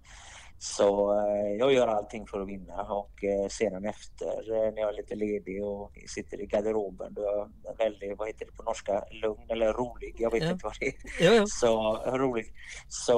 Så 0.60 1.14
eh, 1.14 1.58
jag 1.60 1.74
gör 1.74 1.88
allting 1.88 2.28
för 2.28 2.42
att 2.42 2.48
vinna 2.48 2.82
och 2.84 3.24
eh, 3.24 3.48
sedan 3.48 3.86
efter 3.86 4.54
eh, 4.56 4.74
när 4.74 4.82
jag 4.82 4.90
är 4.90 4.98
lite 4.98 5.16
ledig 5.16 5.64
och 5.64 5.92
sitter 6.08 6.42
i 6.42 6.46
garderoben 6.46 7.14
då 7.14 7.22
är 7.22 7.50
jag 7.64 7.78
väldigt, 7.78 8.18
vad 8.18 8.28
heter 8.28 8.46
det 8.46 8.52
på 8.52 8.64
norska, 8.64 9.04
lugn 9.12 9.46
eller 9.50 9.74
rolig. 9.74 10.16
Jag 10.18 10.32
vet 10.32 10.44
ja. 10.44 10.52
inte 10.52 10.66
vad 10.66 10.74
det 10.80 10.88
är. 10.88 10.94
Ja, 11.26 11.34
ja. 11.34 11.44
Så 11.48 11.94
rolig. 12.06 12.46
Så 12.90 13.14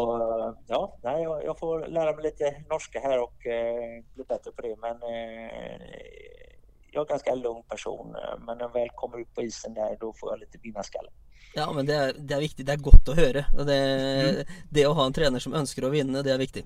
ja, 0.68 0.98
nej, 1.04 1.24
jag, 1.24 1.44
jag, 1.44 1.60
får 1.60 1.88
lära 1.88 2.16
mig 2.16 2.24
lite 2.24 2.64
norska 2.70 3.00
här 3.00 3.20
och 3.20 3.48
eh, 3.48 4.04
bli 4.16 4.24
bättre 4.24 4.52
på 4.52 4.62
det. 4.62 4.76
Men 4.82 4.96
eh, 4.96 5.52
jag 6.92 7.02
är 7.02 7.06
en 7.06 7.08
ganska 7.08 7.36
lugn 7.36 7.64
person. 7.64 8.16
Men 8.46 8.58
när 8.58 8.66
jag 8.66 8.74
väl 8.74 8.90
kommer 8.90 9.22
ut 9.22 9.36
på 9.36 9.42
isen 9.42 9.74
där 9.74 9.98
då 10.00 10.14
får 10.14 10.32
jag 10.32 10.40
lite 10.40 10.58
vinnarskalle. 10.58 11.10
Ja, 11.56 11.72
men 11.74 11.86
det 11.86 11.96
är, 11.96 12.14
det 12.18 12.34
är 12.34 12.40
viktigt. 12.40 12.66
Det 12.66 12.74
är 12.74 12.78
gott 12.78 13.10
att 13.10 13.16
höra. 13.16 13.64
Det, 13.66 13.76
mm. 13.76 14.46
det 14.70 14.86
att 14.86 14.96
ha 14.96 15.06
en 15.06 15.14
tränare 15.14 15.40
som 15.40 15.54
önskar 15.54 15.84
att 15.84 15.92
vinna, 15.92 16.22
det 16.22 16.34
är 16.34 16.38
viktigt. 16.38 16.66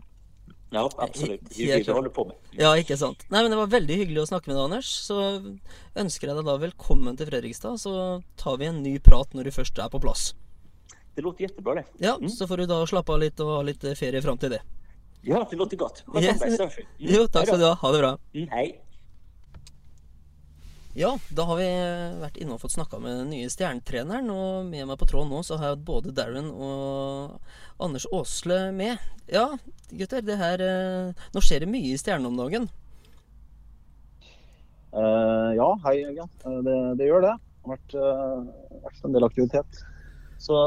Ja, 0.74 0.84
absolutt. 1.06 1.44
Det 1.50 1.68
er 1.70 1.82
det 1.84 1.86
du 1.86 1.94
holder 1.94 2.14
på 2.14 2.26
med. 2.26 2.38
Ja, 2.58 2.72
ikke 2.80 2.98
sant. 2.98 3.26
Nei, 3.30 3.44
men 3.44 3.54
Det 3.54 3.60
var 3.60 3.74
veldig 3.76 3.98
hyggelig 4.00 4.24
å 4.24 4.30
snakke 4.32 4.50
med 4.50 4.58
deg, 4.58 4.64
Anders. 4.66 4.90
Så 5.06 5.18
ønsker 6.02 6.32
jeg 6.32 6.38
deg 6.40 6.48
da 6.50 6.56
velkommen 6.62 7.20
til 7.20 7.30
Fredrikstad. 7.30 7.78
Så 7.84 7.94
tar 8.42 8.58
vi 8.58 8.70
en 8.72 8.82
ny 8.82 8.98
prat 9.04 9.36
når 9.38 9.50
du 9.50 9.54
først 9.54 9.78
er 9.78 9.92
på 9.94 10.02
plass. 10.02 10.32
Det 11.14 11.22
låter 11.22 11.46
jättebra 11.46 11.76
det. 11.78 11.86
Ja, 12.02 12.18
mm. 12.18 12.30
så 12.34 12.48
får 12.50 12.64
du 12.64 12.72
da 12.72 12.80
slappe 12.90 13.14
av 13.14 13.22
litt 13.22 13.40
og 13.44 13.52
ha 13.54 13.60
litt 13.68 13.86
ferie 14.00 14.22
fram 14.26 14.40
til 14.42 14.56
det. 14.56 14.64
Ja, 15.24 15.48
det 15.50 15.56
låter 15.56 15.78
godt. 15.78 16.04
Yes. 16.18 16.42
Mm. 16.42 16.88
Jo, 16.98 17.28
takk 17.28 17.48
skal 17.48 17.62
du 17.62 17.68
ha. 17.70 17.76
Ha 17.80 17.92
det 17.94 18.02
bra. 18.02 18.16
Mm, 18.34 18.48
hei. 18.52 18.66
Ja, 20.94 21.16
da 21.34 21.48
har 21.50 21.58
vi 21.58 21.66
eh, 21.66 22.20
vært 22.22 22.36
inne 22.38 22.54
og 22.54 22.62
fått 22.62 22.76
snakka 22.76 23.00
med 23.02 23.16
den 23.24 23.32
nye 23.34 23.50
stjernetreneren. 23.50 24.28
Og 24.30 24.68
med 24.68 24.86
meg 24.86 25.00
på 25.02 25.08
tråden 25.10 25.32
nå 25.34 25.40
så 25.42 25.58
har 25.58 25.72
jeg 25.72 25.86
både 25.88 26.14
Darren 26.14 26.52
og 26.54 27.40
Anders 27.82 28.06
Aasle 28.14 28.68
med. 28.78 29.02
Ja, 29.26 29.48
gutter, 29.90 30.22
det 30.22 30.38
her 30.38 30.62
eh, 30.62 31.24
Nå 31.34 31.42
skjer 31.42 31.66
det 31.66 31.72
mye 31.74 31.96
i 31.96 31.98
Stjernen 31.98 32.30
om 32.30 32.38
dagen? 32.38 32.70
Uh, 34.94 35.50
ja, 35.58 35.72
hei 35.88 35.96
Jørgen. 36.04 36.30
Uh, 36.46 36.60
det, 36.62 36.78
det, 37.02 37.10
gjør 37.10 37.26
det. 37.26 37.34
Det 37.42 37.66
har 37.66 37.74
vært, 37.74 37.98
uh, 37.98 38.78
vært 38.86 39.10
en 39.10 39.18
del 39.18 39.26
aktivitet. 39.26 39.82
Så 40.38 40.60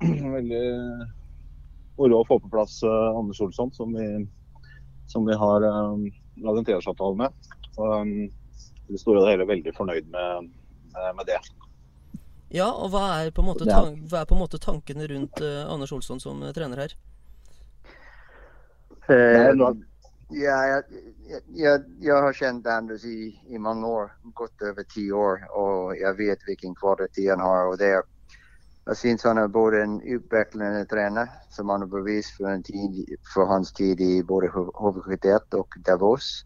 veldig 0.38 0.64
moro 2.00 2.22
å 2.22 2.28
få 2.28 2.40
på 2.40 2.52
plass 2.52 2.78
Anders 2.86 3.42
Olsson, 3.44 3.68
som 3.76 3.92
vi, 3.92 4.08
som 5.12 5.28
vi 5.28 5.36
har 5.36 5.68
um, 5.68 6.08
lagd 6.40 6.62
en 6.62 6.68
treårsavtale 6.70 7.20
med. 7.20 7.52
Så, 7.76 7.92
um, 8.00 8.28
det 8.88 9.00
store 9.00 9.20
og 9.20 9.26
det 9.26 9.34
hele 9.34 9.48
veldig 9.48 9.74
fornøyd 9.76 10.10
med, 10.12 10.50
med 11.16 11.28
det. 11.28 11.40
Ja, 12.54 12.68
og 12.70 12.92
hva 12.92 13.04
er 13.18 13.32
på 13.34 13.42
en 13.42 13.50
måte, 13.50 13.66
tan 13.66 13.98
hva 14.06 14.22
er 14.22 14.30
på 14.30 14.36
en 14.36 14.44
måte 14.44 14.62
tankene 14.62 15.08
rundt 15.10 15.42
uh, 15.42 15.66
Anders 15.66 15.92
Olsson 15.92 16.22
som 16.22 16.44
uh, 16.46 16.52
trener 16.54 16.84
her? 16.84 16.94
Uh, 19.06 19.74
ja, 20.34 20.58
jeg, 20.70 21.02
jeg, 21.54 21.82
jeg, 22.02 22.14
har 22.14 22.38
kjent 22.38 22.66
Anders 22.70 23.04
i, 23.06 23.32
i, 23.50 23.58
mange 23.58 23.86
år, 23.86 24.12
godt 24.38 24.62
over 24.70 24.86
ti 24.94 25.08
år, 25.10 25.42
og 25.58 25.96
jeg 25.98 26.18
vet 26.18 26.46
hvilken 26.46 26.78
kvalitet 26.78 27.32
han 27.34 27.42
har. 27.42 27.72
og 27.72 27.78
det 27.82 27.96
er 27.98 28.06
jeg 28.86 28.96
synes 28.96 29.22
han 29.26 29.38
er 29.38 29.48
både 29.50 29.80
en 29.82 29.94
utvecklande 30.14 30.84
trener 30.86 31.26
som 31.50 31.68
han 31.68 31.80
har 31.82 31.88
bevist 31.90 32.36
för, 32.36 32.44
en 32.44 32.62
tid, 32.62 33.16
för 33.34 33.44
hans 33.44 33.72
tid 33.72 34.00
i 34.00 34.22
både 34.22 34.48
HV71 34.48 35.54
och 35.54 35.74
Davos. 35.84 36.44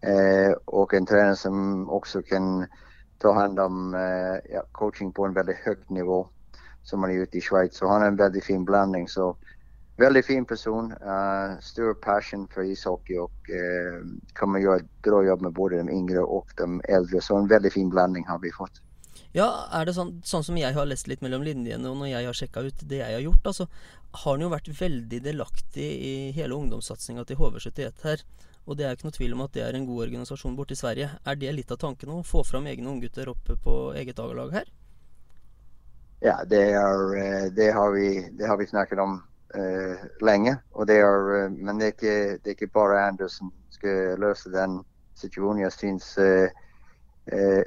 Eh, 0.00 0.52
och 0.64 0.94
en 0.94 1.06
tränare 1.06 1.36
som 1.36 1.90
också 1.90 2.22
kan 2.22 2.66
ta 3.18 3.32
hand 3.32 3.60
om 3.60 3.94
eh, 3.94 4.52
ja, 4.54 4.64
coaching 4.72 5.12
på 5.12 5.24
en 5.26 5.34
väldigt 5.34 5.56
hög 5.56 5.78
nivå 5.90 6.28
som 6.82 7.02
han 7.02 7.10
är 7.10 7.14
ute 7.14 7.38
i 7.38 7.40
Schweiz. 7.40 7.76
Så 7.76 7.88
han 7.88 8.02
är 8.02 8.06
en 8.06 8.16
väldigt 8.16 8.44
fin 8.44 8.64
blandning. 8.64 9.08
Så 9.08 9.36
väldigt 9.96 10.26
fin 10.26 10.44
person, 10.44 10.92
uh, 10.92 11.60
stor 11.60 11.94
passion 11.94 12.48
för 12.48 12.62
ishockey 12.62 13.18
och 13.18 13.50
uh, 13.50 14.06
kommer 14.34 14.58
göra 14.58 14.76
ett 14.76 15.02
bra 15.02 15.24
jobb 15.24 15.40
med 15.40 15.52
både 15.52 15.76
de 15.76 15.90
yngre 15.90 16.18
och 16.18 16.46
de 16.56 16.80
äldre. 16.88 17.20
Så 17.20 17.36
en 17.36 17.48
väldigt 17.48 17.72
fin 17.72 17.90
blandning 17.90 18.26
har 18.26 18.38
vi 18.38 18.52
fått. 18.52 18.80
Ja, 19.32 19.68
är 19.72 19.86
det 19.86 19.94
sånt, 19.94 20.26
sånt 20.26 20.46
som 20.46 20.58
jag 20.58 20.72
har 20.72 20.86
läst 20.86 21.06
lite 21.06 21.24
mellan 21.24 21.44
linjerna 21.44 21.90
och 21.90 21.96
när 21.96 22.06
jag 22.06 22.26
har 22.26 22.32
checkat 22.32 22.62
ut 22.62 22.74
det 22.82 22.96
jag 22.96 23.12
har 23.12 23.20
gjort, 23.20 23.46
alltså, 23.46 23.68
har 24.10 24.32
han 24.32 24.40
ju 24.40 24.48
varit 24.48 24.80
väldigt 24.80 25.24
delaktig 25.24 25.92
i 25.92 26.30
hela 26.30 26.54
ungdomssatsningen 26.54 27.24
till 27.24 27.36
HV71 27.36 27.92
här? 28.02 28.20
Og 28.68 28.76
det 28.76 28.84
er 28.84 28.96
ikke 28.96 29.08
noe 29.08 29.16
tvil 29.16 29.32
om 29.32 29.46
at 29.46 29.54
det 29.56 29.62
er 29.64 29.76
en 29.76 29.86
god 29.88 30.02
organisasjon 30.04 30.56
borte 30.56 30.76
i 30.76 30.78
Sverige. 30.78 31.08
Er 31.24 31.38
det 31.40 31.54
litt 31.56 31.70
av 31.72 31.80
tanken 31.80 32.12
å 32.12 32.20
få 32.26 32.42
fram 32.44 32.68
egne 32.68 32.90
unggutter 32.92 33.30
oppe 33.32 33.56
på 33.64 33.76
eget 33.96 34.20
A-lag 34.20 34.52
her? 34.58 34.68
Ja, 36.20 36.42
det, 36.44 36.60
er, 36.76 37.14
eh, 37.16 37.46
det, 37.56 37.70
har 37.72 37.94
vi, 37.94 38.10
det 38.36 38.50
har 38.50 38.58
vi 38.60 38.66
snakket 38.68 39.00
om 39.00 39.16
uh, 39.56 40.04
lenge. 40.20 40.58
Det 40.90 40.98
er, 41.00 41.30
eh, 41.38 41.50
men 41.54 41.80
det 41.80 41.86
er, 41.86 41.94
ikke, 41.94 42.16
det 42.42 42.52
er, 42.52 42.56
ikke, 42.58 42.72
bare 42.74 43.06
Anders 43.06 43.38
som 43.38 43.52
skal 43.72 44.20
løse 44.20 44.52
den 44.52 44.82
situasjonen. 45.16 45.62
Jeg 45.62 45.76
syns 45.78 46.12
uh, 46.20 46.50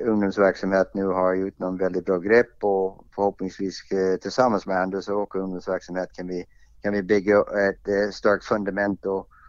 ungdomsverksamhet 0.06 0.94
nå 1.00 1.10
har 1.18 1.40
gjort 1.40 1.64
noen 1.64 1.82
veldig 1.82 2.06
bra 2.06 2.22
grep. 2.22 2.54
Og 2.62 3.02
forhåpentligvis 3.16 3.88
tillsammans 4.22 4.68
sammen 4.68 4.76
med 4.76 4.84
Anders 4.84 5.10
og 5.10 5.34
ungdomsverksamhet 5.34 6.14
kan 6.14 6.30
vi, 6.30 6.44
kan 6.84 6.94
vi 6.94 7.02
bygge 7.02 7.42
et 7.66 7.96
sterkt 8.14 8.46
fundament. 8.46 9.06
og 9.06 9.41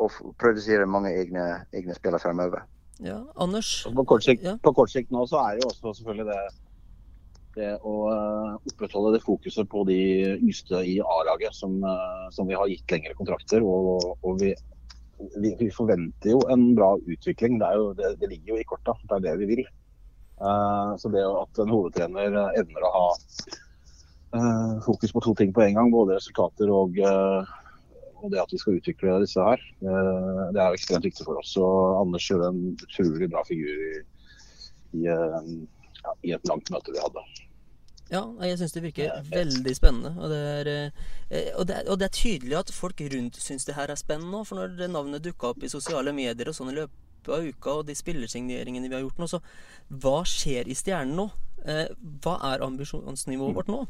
og 0.00 0.34
produsere 0.40 0.88
mange 0.88 1.12
egne, 1.12 1.46
egne 1.76 1.96
spillere 1.96 2.22
fremover. 2.22 2.64
Ja, 3.00 3.20
Anders? 3.40 3.86
På 3.96 4.04
kort, 4.04 4.24
sikt, 4.24 4.44
ja. 4.44 4.56
på 4.60 4.72
kort 4.76 4.92
sikt 4.92 5.12
nå 5.14 5.24
så 5.28 5.40
er 5.40 5.56
det 5.56 5.64
jo 5.64 5.70
også 5.70 5.94
selvfølgelig 6.00 6.26
det, 6.28 6.40
det 7.56 7.70
å 7.80 7.94
uh, 8.12 8.58
opprettholde 8.58 9.14
det 9.16 9.22
fokuset 9.24 9.68
på 9.72 9.84
de 9.88 10.00
yngste 10.36 10.82
i 10.84 10.98
A-laget 11.00 11.56
som, 11.56 11.78
uh, 11.80 12.26
som, 12.34 12.48
vi 12.50 12.58
har 12.58 12.68
gitt 12.68 12.92
lengre 12.92 13.16
kontrakter. 13.16 13.64
Og, 13.64 14.04
og 14.20 14.42
vi, 14.42 14.52
vi, 15.38 15.54
vi, 15.62 15.70
forventer 15.72 16.34
jo 16.34 16.42
en 16.52 16.70
bra 16.76 16.92
utvikling. 17.00 17.56
Det, 17.62 17.72
jo, 17.78 17.88
det, 17.96 18.14
det, 18.20 18.32
ligger 18.34 18.54
jo 18.54 18.60
i 18.60 18.68
korta. 18.68 18.96
Det 19.06 19.16
er 19.16 19.26
det 19.30 19.36
vi 19.40 19.50
vil. 19.54 19.64
Uh, 20.40 20.92
så 21.00 21.12
det 21.12 21.24
at 21.24 21.64
en 21.64 21.72
hovedtrener 21.72 22.38
evner 22.60 22.86
å 22.88 22.94
ha 22.98 23.08
fokus 24.84 25.10
på 25.10 25.20
to 25.24 25.32
ting 25.34 25.50
på 25.50 25.64
en 25.64 25.74
gang, 25.74 25.88
både 25.90 26.14
resultater 26.14 26.70
og 26.70 27.00
og 28.22 28.32
det 28.32 28.40
at 28.42 28.52
vi 28.52 28.58
skal 28.60 28.78
utvikle 28.78 29.18
disse 29.22 29.42
her, 29.44 29.60
eh, 29.82 30.40
det 30.54 30.62
er 30.62 30.76
ekstremt 30.76 31.06
viktig 31.08 31.26
for 31.26 31.40
oss. 31.40 31.56
Og 31.60 32.00
Anders 32.00 32.26
gjorde 32.28 32.50
en 32.52 32.62
utrolig 32.76 33.28
bra 33.32 33.44
figur 33.48 33.84
i, 33.86 33.92
i, 34.98 35.06
eh, 35.12 35.52
ja, 36.00 36.16
i 36.28 36.34
et 36.36 36.50
langt 36.50 36.70
møte 36.72 36.94
vi 36.94 37.02
hadde. 37.02 37.24
Ja, 38.10 38.24
jeg 38.42 38.58
syns 38.58 38.74
det 38.74 38.82
virker 38.82 39.20
veldig 39.30 39.74
spennende. 39.76 40.14
Og 40.18 40.32
det, 40.32 40.40
er, 40.54 40.72
eh, 41.30 41.52
og, 41.54 41.68
det 41.68 41.76
er, 41.76 41.84
og 41.86 42.00
det, 42.00 42.08
er, 42.08 42.16
tydelig 42.18 42.58
at 42.58 42.74
folk 42.74 43.04
rundt 43.12 43.38
syns 43.38 43.68
det 43.68 43.76
her 43.78 43.92
er 43.92 44.00
spennende. 44.00 44.42
For 44.48 44.58
når 44.58 44.74
det 44.80 44.90
navnet 44.90 45.24
dukka 45.24 45.54
opp 45.54 45.62
i 45.62 45.72
sosiale 45.72 46.14
medier 46.16 46.50
og 46.50 46.56
sånn 46.58 46.72
i 46.74 46.78
løpet 46.80 47.30
av 47.30 47.46
uka, 47.46 47.78
og 47.78 47.86
de 47.86 47.94
spillersigneringene 47.94 48.90
vi 48.90 48.96
har 48.96 49.04
gjort 49.04 49.20
nå, 49.20 49.30
så 49.30 49.42
hva 50.02 50.20
skjer 50.28 50.68
i 50.68 50.76
Stjernen 50.76 51.16
nå? 51.18 51.30
hva 52.24 52.38
er 52.48 52.62
ambisjonsnivået 52.64 53.52
vårt 53.58 53.68
nå? 53.68 53.82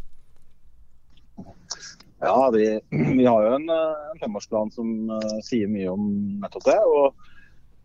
Ja, 2.21 2.51
vi, 2.51 2.81
vi, 2.91 3.27
har 3.27 3.45
jo 3.45 3.55
en, 3.55 3.69
eh, 3.69 4.01
en 4.13 4.19
femårsplan 4.21 4.71
som 4.75 4.89
uh, 5.09 5.37
sier 5.45 5.71
mye 5.73 5.89
om 5.89 6.11
nettopp 6.43 6.67
det. 6.67 6.77
og 6.85 7.15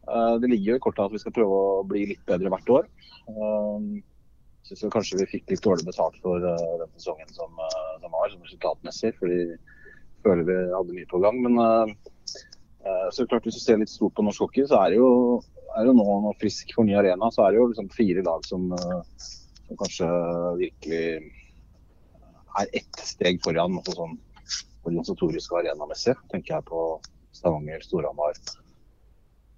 uh, 0.10 0.36
Det 0.41 0.50
ligger 0.52 0.74
jo 0.74 0.80
i 0.80 0.84
kortet 0.84 1.06
at 1.06 1.15
vi 1.15 1.21
skal 1.24 1.36
prøve 1.38 1.62
å 1.69 1.86
bli 1.88 2.04
litt 2.12 2.26
bedre 2.28 2.52
hvert 2.52 2.71
år. 2.80 2.89
Uh, 3.32 3.80
synes 4.67 4.91
kanskje 4.91 5.21
vi 5.21 5.30
fikk 5.38 5.54
litt 5.54 5.63
dårlig 5.63 5.88
betalt 5.88 6.17
for 6.26 6.43
uh, 6.43 6.74
den 6.82 6.91
sesongen 6.98 7.32
som, 7.32 7.54
som, 8.02 8.12
var, 8.12 8.28
som 8.34 8.43
resultatmessig. 8.43 9.13
Fordi 9.21 9.39
vi 9.54 9.58
føler 10.26 10.50
vi 10.50 10.60
hadde 10.74 10.98
mye 10.98 11.10
på 11.12 11.21
gang. 11.24 11.39
Men 11.45 11.95
så 13.13 13.24
klart 13.26 13.48
hvis 13.48 13.56
du 13.58 13.63
ser 13.63 13.80
litt 13.82 13.89
stort 13.89 14.13
på 14.17 14.21
norsk 14.26 14.43
hockey, 14.43 14.65
så 14.69 14.78
er 14.84 14.91
det 14.93 14.98
jo, 15.00 15.08
er 15.74 15.88
det 15.88 15.93
nå 15.98 16.04
når 16.21 16.36
Frisk 16.38 16.69
får 16.76 16.86
ny 16.86 16.93
arena, 17.00 17.32
så 17.34 17.45
er 17.45 17.54
det 17.54 17.58
jo 17.58 17.69
liksom 17.71 17.88
fire 17.93 18.21
lag 18.26 18.45
som, 18.45 18.67
som 19.17 19.80
kanskje 19.80 20.10
virkelig 20.60 21.06
er 22.62 22.72
ett 22.80 23.02
steg 23.08 23.41
foran 23.44 23.80
altså 23.80 23.96
sånn 23.98 24.15
organisatorisk 24.86 25.54
og 25.54 25.63
arenamessig. 25.63 26.15
Tenker 26.32 26.58
jeg 26.58 26.68
på 26.70 26.84
Stavanger, 27.36 27.82
Storhamar, 27.84 28.38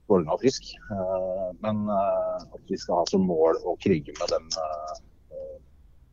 Vålerenga 0.07 0.37
og 0.37 0.43
Frisk. 0.43 0.71
Eh, 0.91 1.49
men 1.63 1.89
att 1.89 2.53
at 2.55 2.71
vi 2.71 2.77
skal 2.77 3.01
ha 3.01 3.05
som 3.05 3.27
mål 3.27 3.59
å 3.63 3.75
krige 3.83 4.15
med 4.19 4.29
dem 4.31 4.47
framöver, 4.55 5.59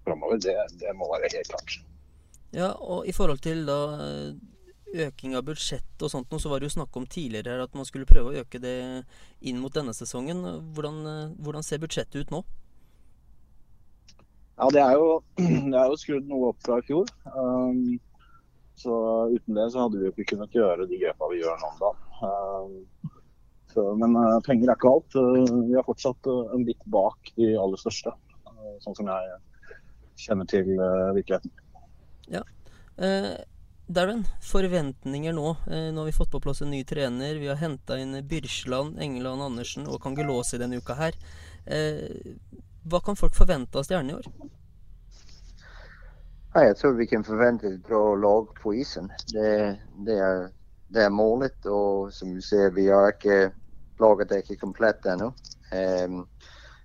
framover, 0.04 0.38
det, 0.38 0.56
det, 0.80 0.96
må 0.98 1.08
være 1.12 1.30
helt 1.32 1.48
klart. 1.48 1.78
Ja, 2.52 2.74
og 2.74 3.06
i 3.06 3.12
forhold 3.12 3.40
til 3.42 3.64
da 3.66 3.78
øking 4.94 5.34
av 5.34 5.46
budsjett 5.46 6.02
og 6.02 6.10
sånt 6.12 6.30
så 6.38 6.50
var 6.50 6.60
det 6.60 6.68
jo 6.68 6.76
snakk 6.76 6.96
om 6.96 7.06
tidligere 7.06 7.62
att 7.62 7.70
at 7.70 7.74
man 7.74 7.86
skulle 7.86 8.06
prøve 8.06 8.30
å 8.30 8.42
øke 8.44 8.60
det 8.62 9.04
inn 9.40 9.58
mot 9.58 9.74
denne 9.74 9.94
sesongen. 9.94 10.44
Hvordan, 10.74 11.34
hvordan 11.38 11.62
ser 11.62 11.82
budsjettet 11.82 12.20
ut 12.20 12.30
nå? 12.30 12.44
Ja, 14.54 14.68
det 14.70 14.82
er 14.82 14.96
jo, 14.98 15.20
det 15.72 15.78
er 15.78 15.88
jo 15.90 16.00
skrudd 16.00 16.28
noe 16.30 16.50
opp 16.52 16.60
fra 16.64 16.78
i 16.80 16.86
fjor. 16.86 17.08
Um, 17.30 17.40
ehm, 17.44 17.86
så 18.78 18.94
uten 19.30 19.58
det 19.58 19.68
så 19.70 19.84
hadde 19.84 20.00
vi 20.00 20.08
jo 20.08 20.12
ikke 20.14 20.32
kunnet 20.34 20.54
gjøre 20.56 20.88
de 20.90 20.98
grepp 20.98 21.22
vi 21.30 21.40
gjør 21.40 21.58
nå 21.60 21.70
om 21.70 21.80
dagen. 21.82 22.04
Um, 22.24 23.10
så, 23.74 23.86
men 23.98 24.14
eh, 24.18 24.28
uh, 24.36 24.42
penger 24.46 24.70
er 24.70 24.78
ikke 24.78 24.92
alt. 24.92 25.16
Uh, 25.18 25.40
eh, 25.40 25.56
vi 25.70 25.78
er 25.78 25.86
fortsatt 25.86 26.30
uh, 26.30 26.54
en 26.54 26.66
bit 26.66 26.82
bak 26.94 27.32
de 27.38 27.54
aller 27.58 27.80
største, 27.80 28.12
uh, 28.50 28.76
sånn 28.84 28.98
som 28.98 29.10
jeg 29.10 29.40
kjenner 30.26 30.50
til 30.50 30.70
uh, 30.78 31.10
virkeligheten. 31.16 31.54
Ja. 32.30 32.44
Darren, 33.86 34.22
forventninger 34.40 35.34
nå. 35.36 35.50
Eh, 35.68 35.90
nå 35.92 36.00
har 36.00 36.06
vi 36.08 36.16
fått 36.16 36.30
på 36.32 36.40
plass 36.40 36.62
en 36.64 36.70
ny 36.72 36.84
trener. 36.88 37.36
Vi 37.36 37.50
har 37.50 37.60
henta 37.60 37.98
inn 38.00 38.16
Byrsland, 38.28 38.96
Engeland 38.96 39.42
Andersen 39.44 39.86
og 39.86 40.00
i 40.08 40.58
denne 40.58 40.78
uka 40.80 40.94
her. 40.94 41.12
Vad 42.86 43.04
kan 43.04 43.16
folk 43.16 43.34
förvänta 43.34 43.78
av 43.78 43.84
Stjernen 43.84 44.10
i 44.10 44.14
år? 44.14 44.24
Ja, 46.54 46.64
jag 46.64 46.76
tror 46.76 46.92
vi 46.92 47.06
kan 47.06 47.24
förvänta 47.24 47.66
ett 47.66 47.86
bra 47.86 48.16
lag 48.16 48.54
på 48.62 48.74
isen. 48.74 49.12
Det, 49.32 49.78
det, 49.96 50.18
är, 50.18 50.50
det 50.88 51.02
är 51.02 51.10
målet 51.10 51.66
och 51.66 52.12
som 52.12 52.34
du 52.34 52.42
ser, 52.42 52.70
vi 52.70 52.90
har 52.90 53.06
inte, 53.06 53.52
laget 53.98 54.32
är 54.32 54.36
inte 54.36 54.56
komplett 54.56 55.06
ännu. 55.06 55.24
Um, 55.24 56.28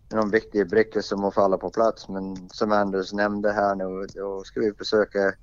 det 0.07 0.15
är 0.15 0.15
några 0.15 0.29
viktiga 0.29 0.65
brickor 0.65 1.01
som 1.01 1.23
har 1.23 1.31
falla 1.31 1.57
på 1.57 1.69
plats 1.69 2.09
men 2.09 2.49
som 2.49 2.71
Anders 2.71 3.13
nämnde 3.13 3.51
här 3.51 3.75
nu, 3.75 4.07
då 4.15 4.43
ska 4.43 4.59
vi 4.59 4.73
försöka 4.73 5.33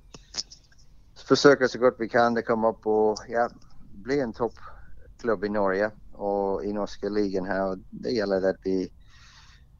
försöka 1.27 1.67
så 1.67 1.79
gott 1.79 1.95
vi 1.99 2.09
kan 2.09 2.37
att 2.37 2.45
komma 2.45 2.69
upp 2.69 2.87
och 2.87 3.17
ja, 3.27 3.49
bli 3.93 4.19
en 4.19 4.33
toppklubb 4.33 5.45
i 5.45 5.49
Norge 5.49 5.91
och 6.13 6.65
i 6.65 6.73
norska 6.73 7.09
ligan 7.09 7.45
här. 7.45 7.79
Det 7.89 8.11
gäller 8.11 8.49
att 8.49 8.59
vi, 8.63 8.91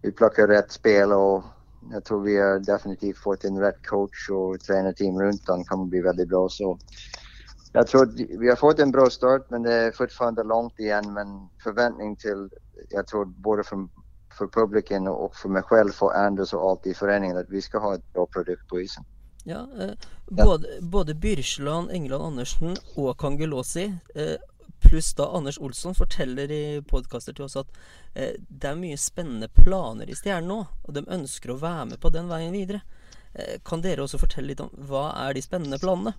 vi 0.02 0.12
plockar 0.12 0.48
rätt 0.48 0.72
spel 0.72 1.12
och 1.12 1.44
jag 1.92 2.04
tror 2.04 2.22
vi 2.22 2.38
har 2.38 2.60
definitivt 2.60 3.18
fått 3.18 3.44
en 3.44 3.60
rätt 3.60 3.88
coach 3.88 4.30
och 4.30 4.60
tränarteam 4.60 5.22
runt 5.22 5.46
Det 5.46 5.64
kommer 5.68 5.86
bli 5.86 6.02
väldigt 6.02 6.30
bra. 6.30 6.50
Så 6.50 6.80
jag 7.74 7.88
tror 7.88 8.04
att 8.04 8.20
vi 8.20 8.50
har 8.50 8.56
fått 8.56 8.80
en 8.80 8.92
bra 8.92 9.10
start 9.10 9.50
men 9.50 9.64
det 9.64 9.74
är 9.74 9.92
fortfarande 9.92 10.44
långt 10.44 10.80
igen. 10.80 11.14
Men 11.14 11.50
förväntning 11.64 12.16
till, 12.16 12.50
jag 12.90 13.08
tror 13.08 13.26
både 13.26 13.64
för, 13.64 13.88
för 14.38 14.48
publiken 14.48 15.08
och 15.08 15.36
för 15.36 15.50
mig 15.50 15.64
själv, 15.64 15.90
för 15.90 16.12
Anders 16.12 16.54
och 16.54 16.70
allt 16.70 16.88
i 16.88 16.94
föreningen 16.94 17.38
att 17.38 17.50
vi 17.50 17.62
ska 17.62 17.78
ha 17.78 17.96
ett 17.96 18.14
bra 18.14 18.26
produkt 18.26 18.68
på 18.68 18.82
isen. 18.82 19.04
Ja, 19.44 19.68
eh, 19.80 19.92
både, 20.28 20.68
både 20.82 21.14
Byrsland, 21.14 21.92
England 21.92 22.22
Andersen 22.22 22.76
och 22.96 23.20
Kangelosi 23.20 23.94
eh, 24.16 24.36
pluss 24.84 25.14
da 25.18 25.28
Anders 25.38 25.60
Olsson, 25.60 25.96
forteller 25.98 26.52
i 26.52 26.64
podkaster 26.88 27.36
til 27.36 27.48
oss 27.48 27.58
at 27.60 27.70
eh, 28.14 28.38
det 28.48 28.72
er 28.72 28.80
mye 28.80 28.98
spennende 29.00 29.50
planer 29.54 30.10
i 30.10 30.16
Stjernen 30.18 30.52
nå, 30.52 30.62
og 30.84 30.96
de 30.96 31.06
ønsker 31.14 31.54
å 31.54 31.60
være 31.62 31.92
med 31.94 32.02
på 32.04 32.14
den 32.14 32.30
veien 32.32 32.56
videre. 32.56 32.84
Eh, 33.34 33.58
kan 33.66 33.84
dere 33.84 34.06
også 34.06 34.22
fortelle 34.22 34.54
litt 34.54 34.64
om 34.64 34.72
hva 34.90 35.10
er 35.26 35.38
de 35.38 35.44
spennende 35.46 35.80
planene? 35.82 36.16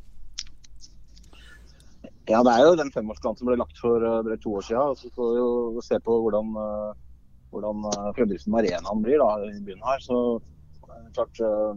Ja, 2.29 2.43
det 2.45 2.53
er 2.53 2.67
jo 2.67 2.77
den 2.77 2.93
femårsplanen 2.93 3.41
som 3.41 3.49
ble 3.49 3.57
lagt 3.57 3.79
for 3.81 4.05
uh, 4.05 4.35
to 4.37 4.59
år 4.59 4.65
siden. 4.67 4.91
og 4.93 4.99
Så 5.01 5.09
får 5.17 5.31
vi 5.33 5.39
jo 5.41 5.85
se 5.85 5.97
på 6.05 6.17
hvordan, 6.25 6.51
uh, 6.61 6.91
hvordan 7.55 7.87
uh, 7.89 8.11
fremdriften 8.19 8.53
med 8.53 8.69
arenaen 8.69 9.05
blir 9.05 9.23
da, 9.23 9.31
i 9.49 9.63
byen 9.65 9.81
her. 9.81 10.03
Så 10.05 10.19
uh, 10.37 11.07
klart 11.17 11.41
uh, 11.41 11.73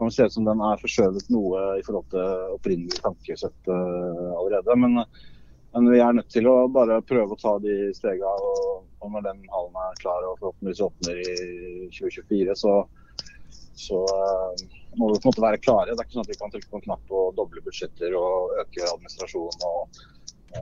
kan 0.00 0.10
se 0.10 0.26
ut 0.26 0.34
som 0.34 0.46
den 0.46 0.64
er 0.66 0.82
forskjøvet 0.82 1.30
noe 1.30 1.62
i 1.78 1.84
forhold 1.86 2.10
til 2.10 2.56
opprinnelig 2.56 2.98
tankesett 3.02 3.70
allerede. 3.70 4.76
Men, 4.78 5.04
men, 5.72 5.90
vi 5.92 6.00
er 6.00 6.16
nødt 6.16 6.30
til 6.32 6.48
å 6.48 6.56
bare 6.72 7.00
prøve 7.06 7.34
å 7.34 7.40
ta 7.40 7.54
de 7.62 7.76
stegene. 7.96 8.50
Og, 8.50 8.86
og 9.04 9.12
når 9.14 9.26
den 9.28 9.42
hallen 9.52 9.80
er 9.84 10.00
klar 10.02 10.26
og 10.26 10.38
forhåpentligvis 10.40 10.84
åpner 10.86 11.20
i 11.22 11.88
2024, 11.94 12.56
så, 12.58 12.74
så 13.78 14.04
må 14.98 15.10
vi 15.10 15.18
på 15.18 15.26
en 15.26 15.30
måte 15.30 15.44
være 15.44 15.62
klare. 15.62 15.92
Det 15.92 16.00
er 16.00 16.08
ikke 16.08 16.18
sånn 16.18 16.26
at 16.26 16.32
vi 16.32 16.38
kan 16.40 16.54
trykke 16.54 16.72
på 16.72 16.80
en 16.80 16.86
knapp 16.86 17.12
og 17.20 17.34
doble 17.38 17.64
budsjetter 17.66 18.16
og 18.18 18.54
øke 18.64 18.86
administrasjonen 18.94 19.66
og, 19.68 20.00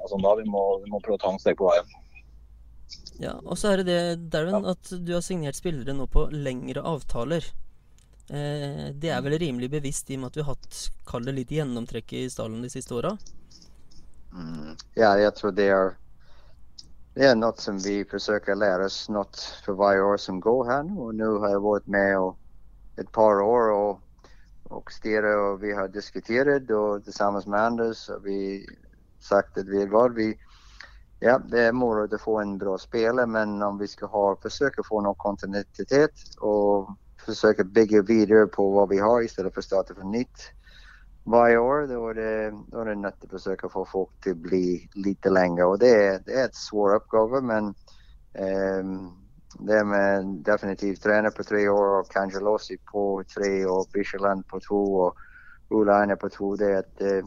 og 0.01 0.11
sånn 0.13 0.27
da. 0.27 0.35
Vi 0.41 0.49
må, 0.51 0.65
vi 0.83 0.91
må, 0.93 1.01
prøve 1.05 1.21
å 1.21 1.25
ta 1.27 1.33
en 1.33 1.41
steg 1.43 1.59
på 1.61 1.71
veien. 1.71 1.95
Ja, 3.23 3.39
og 3.41 3.57
så 3.57 3.73
er 3.73 3.81
det 3.81 3.87
det, 3.89 4.01
Darren, 4.35 4.67
at 4.69 4.91
du 4.91 5.15
har 5.15 5.25
signert 5.25 5.57
spillere 5.57 5.95
nå 5.97 6.05
på 6.13 6.27
lengre 6.35 6.83
avtaler. 6.85 7.47
Eh, 8.29 8.91
det 8.93 9.11
er 9.15 9.23
vel 9.25 9.39
rimelig 9.41 9.71
bevisst 9.73 10.11
i 10.11 10.19
og 10.19 10.25
med 10.25 10.33
at 10.33 10.37
vi 10.37 10.45
har 10.45 10.57
hatt 10.57 10.79
kall 11.09 11.25
det 11.25 11.37
litt 11.39 11.55
gjennomtrekk 11.55 12.13
i 12.19 12.27
stallen 12.31 12.65
de 12.65 12.71
siste 12.73 12.95
åra? 12.99 13.15
Mm, 14.37 14.77
ja, 14.95 15.19
jag 15.19 15.37
tror 15.37 15.53
det 15.53 15.69
är, 15.69 15.97
det 17.15 17.27
är 17.27 17.35
något 17.35 17.61
som 17.61 17.79
vi 17.79 18.05
försöker 18.05 18.55
lära 18.55 18.85
oss 18.85 19.09
något 19.09 19.41
för 19.65 19.73
varje 19.73 20.01
år 20.01 20.17
som 20.17 20.41
går 20.41 20.65
här 20.65 20.83
nu. 20.83 21.01
Och 21.01 21.15
nu 21.15 21.27
har 21.27 21.49
jag 21.49 21.61
varit 21.61 21.87
med 21.87 22.19
och 22.19 22.39
ett 22.97 23.13
par 23.13 23.41
år 23.41 23.71
och, 23.71 24.01
och 24.63 24.93
styra 24.93 25.43
och 25.43 25.63
vi 25.63 25.73
har 25.73 25.89
diskuterat 25.89 26.71
och 26.71 27.05
tillsammans 27.05 27.47
med 27.47 27.61
Anders 27.61 28.09
har 28.09 28.19
vi 28.19 28.67
sagt 29.21 29.59
att 29.59 29.67
vi 29.67 29.87
vad 29.87 30.15
vi 30.15 30.39
Ja, 31.21 31.39
det 31.39 31.61
är 31.61 31.73
morot 31.73 32.13
att 32.13 32.21
få 32.21 32.41
en 32.41 32.59
bra 32.59 32.79
spelare 32.79 33.27
men 33.27 33.63
om 33.63 33.79
vi 33.79 33.89
ska 33.89 34.07
ha, 34.07 34.37
försöka 34.37 34.83
få 34.83 35.01
någon 35.01 35.15
kontinuitet 35.15 36.13
och 36.39 36.89
försöka 37.27 37.65
bygga 37.65 38.03
vidare 38.03 38.47
på 38.47 38.71
vad 38.71 38.89
vi 38.89 38.99
har 38.99 39.23
istället 39.23 39.55
för 39.55 39.61
att 39.61 39.65
starta 39.65 39.95
från 39.95 40.11
nytt 40.11 40.53
varje 41.27 41.59
år. 41.59 41.87
Då 41.87 42.09
är 42.09 42.15
det, 42.15 42.55
då 42.69 42.81
är 42.81 42.85
det 42.85 42.95
nödt 42.95 43.25
att 43.25 43.31
försöka 43.31 43.69
få 43.69 43.85
folk 43.85 44.11
till 44.23 44.33
att 44.33 44.39
bli 44.39 44.89
lite 44.95 45.31
längre 45.31 45.65
och 45.65 45.79
det 45.79 46.05
är, 46.07 46.23
det 46.27 46.33
är 46.33 46.45
ett 46.45 46.55
svår 46.55 46.95
uppgåva 46.95 47.41
men 47.41 47.65
um, 48.81 49.13
det 49.59 49.79
är 49.79 49.85
med 49.85 50.27
definitivt 50.27 51.03
tränare 51.03 51.31
på 51.31 51.43
tre 51.45 51.69
år 51.69 52.01
och 52.01 52.11
Kangelosi 52.11 52.79
på 52.93 53.25
tre 53.35 53.67
och 53.67 53.87
Bicheland 53.93 54.47
på 54.47 54.61
två 54.61 54.95
och 54.95 55.17
Ulaine 55.71 56.17
på 56.17 56.29
två. 56.29 56.57
Det 56.57 56.73
är, 56.73 56.79
ett, 56.79 57.01
eh, 57.01 57.25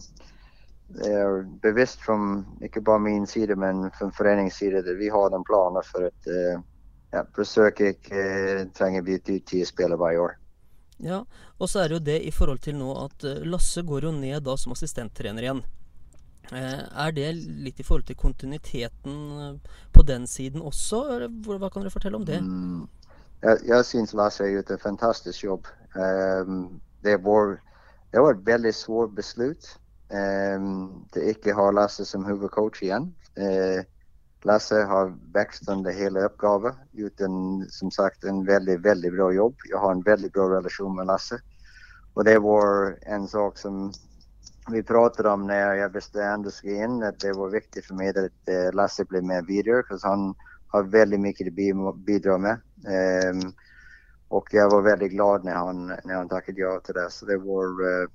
det 0.88 1.14
är 1.14 1.60
bevisst 1.62 2.00
från, 2.00 2.46
inte 2.62 2.82
bara 2.82 3.00
min 3.00 3.28
sida 3.28 3.56
men 3.56 3.92
från 3.92 4.12
föreningens 4.12 4.54
sida, 4.54 4.80
att 4.80 4.86
vi 4.86 5.10
har 5.10 5.30
den 5.30 5.44
planen 5.44 5.84
för 5.86 6.04
att 6.04 6.28
eh, 6.28 6.62
ja, 7.12 7.26
försöka 7.36 7.88
inte 7.88 8.70
tränga 8.74 9.02
byta 9.02 9.32
ut 9.32 9.46
tio 9.46 9.66
spelare 9.66 9.98
varje 9.98 10.20
år. 10.20 10.32
Ja, 11.00 11.24
og 11.58 11.70
så 11.72 11.84
er 11.84 11.90
det 11.90 12.00
jo 12.00 12.06
det 12.10 12.20
i 12.28 12.32
forhold 12.36 12.60
til 12.64 12.76
nå 12.76 12.92
at 13.06 13.24
eh, 13.28 13.44
Lasse 13.48 13.86
går 13.88 14.10
jo 14.10 14.16
ned 14.16 14.44
da 14.44 14.56
som 14.60 14.74
assistenttrener 14.76 15.46
igjen. 15.46 15.62
Eh, 16.52 16.82
er 16.82 17.14
det 17.16 17.30
litt 17.38 17.80
i 17.80 17.86
forhold 17.86 18.08
til 18.10 18.18
kontinuiteten 18.20 19.18
eh, 19.46 19.76
på 19.96 20.04
den 20.04 20.28
siden 20.28 20.66
også? 20.66 21.04
Hva 21.46 21.70
kan 21.70 21.86
dere 21.86 21.94
fortelle 21.94 22.20
om 22.20 22.26
det? 22.28 22.42
Mm. 22.44 22.88
Jeg, 23.40 23.62
jeg 23.70 23.86
syns 23.88 24.16
Lasse 24.18 24.44
har 24.44 24.52
gjort 24.52 24.74
en 24.76 24.84
fantastisk 24.84 25.46
jobb. 25.46 25.70
Um, 25.96 26.82
det, 27.06 27.16
var, 27.24 27.56
det 28.12 28.24
var 28.24 28.36
et 28.36 28.44
veldig 28.50 28.74
svårt 28.76 29.16
beslut. 29.16 29.70
Um, 30.12 31.06
det 31.16 31.38
ikke 31.38 31.56
har 31.56 31.72
Lasse 31.78 32.04
som 32.06 32.28
hovedcoach 32.28 32.82
igjen. 32.84 33.08
Uh, 33.40 33.86
Lasse 34.44 34.76
har 34.76 35.14
växt 35.34 35.70
under 35.70 35.92
hela 35.92 36.20
uppgaven, 36.20 36.74
gjort 36.92 37.20
en, 37.20 37.66
som 37.70 37.92
sagt 37.92 38.24
en 38.24 38.46
väldigt, 38.46 38.80
väldigt 38.80 39.14
bra 39.14 39.34
jobb. 39.34 39.56
Jag 39.70 39.78
har 39.78 39.92
en 39.92 40.02
väldigt 40.02 40.34
bra 40.34 40.50
relation 40.50 40.96
med 40.96 41.06
Lasse. 41.06 41.42
Och 42.14 42.24
det 42.24 42.40
var 42.40 42.98
en 43.02 43.28
sak 43.28 43.58
som 43.58 43.92
vi 44.72 44.84
pratade 44.84 45.30
om 45.30 45.48
när 45.48 45.74
jag 45.74 45.92
bestämde 45.92 46.52
mig 46.64 46.76
in, 46.84 47.04
att 47.04 47.20
det 47.20 47.34
var 47.34 47.50
viktigt 47.50 47.86
för 47.86 47.94
mig 47.94 48.10
att 48.10 48.16
eh, 48.50 48.74
Lasse 48.74 49.06
blev 49.06 49.24
med 49.24 49.46
vidare, 49.46 49.84
för 49.88 50.00
han 50.04 50.36
har 50.68 50.84
väldigt 50.84 51.20
mycket 51.20 51.48
att 51.48 51.98
bidra 51.98 52.38
med. 52.38 52.58
Um, 53.32 53.54
och 54.28 54.48
jag 54.52 54.70
var 54.70 54.82
väldigt 54.82 55.12
glad 55.12 55.44
när 55.44 55.56
han, 55.56 55.88
när 55.88 56.16
han 56.16 56.30
tackade 56.30 56.62
ja 56.62 56.80
till 56.80 56.94
det. 56.94 57.10
Så 57.10 57.26
det 57.26 57.38
var, 57.38 57.66
uh, 57.66 58.10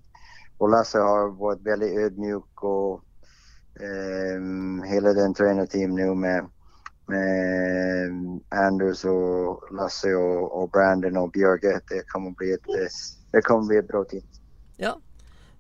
och 0.59 0.69
Lasse 0.69 0.99
har 0.99 1.29
varit 1.29 1.61
väldigt 1.61 1.99
ödmjuk 1.99 2.63
och 2.63 3.05
eh, 3.81 4.91
hela 4.91 5.13
den 5.13 5.35
tränarteam 5.35 5.95
nu 5.95 6.15
med, 6.15 6.47
med 7.07 8.41
Anders 8.49 9.05
och 9.05 9.73
Lasse 9.73 10.15
och, 10.15 10.63
och 10.63 10.71
Brandon 10.71 11.17
och 11.17 11.31
Björge. 11.31 11.81
Det 11.89 12.03
kommer 12.07 12.31
bli 12.31 12.53
ett, 12.53 12.69
eh, 12.69 12.87
det 13.33 13.43
kommer 13.43 13.67
bli 13.67 13.77
ett 13.77 13.89
bra 13.89 14.05
team. 14.05 14.23
Ja, 14.77 15.01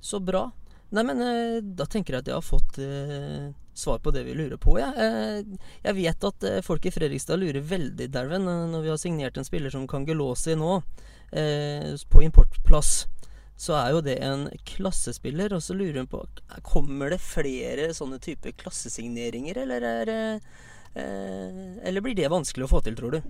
så 0.00 0.20
bra. 0.20 0.50
Nej 0.88 1.04
men 1.04 1.20
eh, 1.20 1.62
då 1.62 1.86
tänker 1.86 2.12
jag 2.12 2.20
att 2.20 2.26
jag 2.26 2.34
har 2.34 2.42
fått 2.42 2.78
eh, 2.78 3.54
svar 3.74 3.98
på 3.98 4.10
det 4.10 4.22
vi 4.22 4.34
lurer 4.34 4.56
på. 4.56 4.78
Ja. 4.78 5.02
Eh, 5.04 5.44
jag 5.82 5.94
vet 5.94 6.24
att 6.24 6.42
eh, 6.42 6.60
folk 6.60 6.86
i 6.86 6.90
Fredrikstad 6.90 7.36
lurer 7.36 7.60
väldigt 7.60 8.12
Darwin 8.12 8.48
eh, 8.48 8.66
när 8.66 8.80
vi 8.80 8.88
har 8.88 8.96
signerat 8.96 9.36
en 9.36 9.44
spelare 9.44 9.70
som 9.70 9.88
Kangelosi 9.88 10.56
nu 10.56 10.82
eh, 11.40 11.96
på 12.10 12.22
importplats. 12.22 13.04
Så 13.56 13.76
er 13.78 13.92
jo 13.94 14.00
det 14.02 14.18
en 14.26 14.48
klassespiller, 14.66 15.52
og 15.54 15.62
så 15.62 15.76
lurer 15.78 16.00
hun 16.02 16.10
på 16.10 16.24
Kommer 16.66 17.14
det 17.14 17.20
flere 17.22 17.92
sånne 17.94 18.18
type 18.22 18.50
klassesigneringer, 18.58 19.62
eller 19.62 19.86
er 19.90 20.10
eh, 20.14 21.84
Eller 21.86 22.02
blir 22.02 22.16
det 22.18 22.32
vanskelig 22.32 22.66
å 22.66 22.72
få 22.74 22.82
til, 22.82 22.96
tror 22.98 23.18
du? 23.18 23.20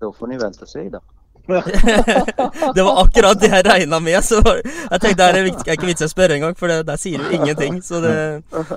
Då 0.00 0.12
får 0.12 0.26
ni 0.26 0.38
vänta 0.38 0.62
och 0.62 0.68
se 0.68 0.88
då. 0.88 1.00
det 2.74 2.82
var 2.82 3.04
akkurat 3.04 3.40
det 3.40 3.50
jeg 3.52 3.66
regna 3.66 3.98
med, 4.00 4.24
så 4.24 4.38
jeg 4.40 5.00
tenkte 5.00 5.26
det 5.28 5.40
er 5.42 5.44
viktig- 5.44 5.68
er 5.68 5.76
ikke 5.76 5.88
vits 5.90 6.00
i 6.00 6.06
å 6.06 6.12
spørre 6.12 6.38
engang, 6.38 6.54
for 6.56 6.72
det, 6.72 6.86
der 6.88 6.96
sier 6.96 7.20
du 7.20 7.34
ingenting. 7.36 7.82
Så 7.84 8.00
det 8.00 8.14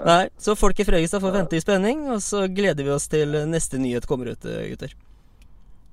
Nei. 0.03 0.27
Så 0.37 0.55
folk 0.59 0.79
i 0.79 0.85
Fredrikstad 0.87 1.23
får 1.23 1.31
vente 1.37 1.55
i 1.55 1.63
spenning, 1.63 2.09
og 2.11 2.19
så 2.23 2.43
gleder 2.51 2.83
vi 2.83 2.91
oss 2.91 3.07
til 3.07 3.37
neste 3.47 3.79
nyhet 3.79 4.07
kommer 4.07 4.33
ut, 4.33 4.45
eh, 4.45 4.67
gutter. 4.73 4.91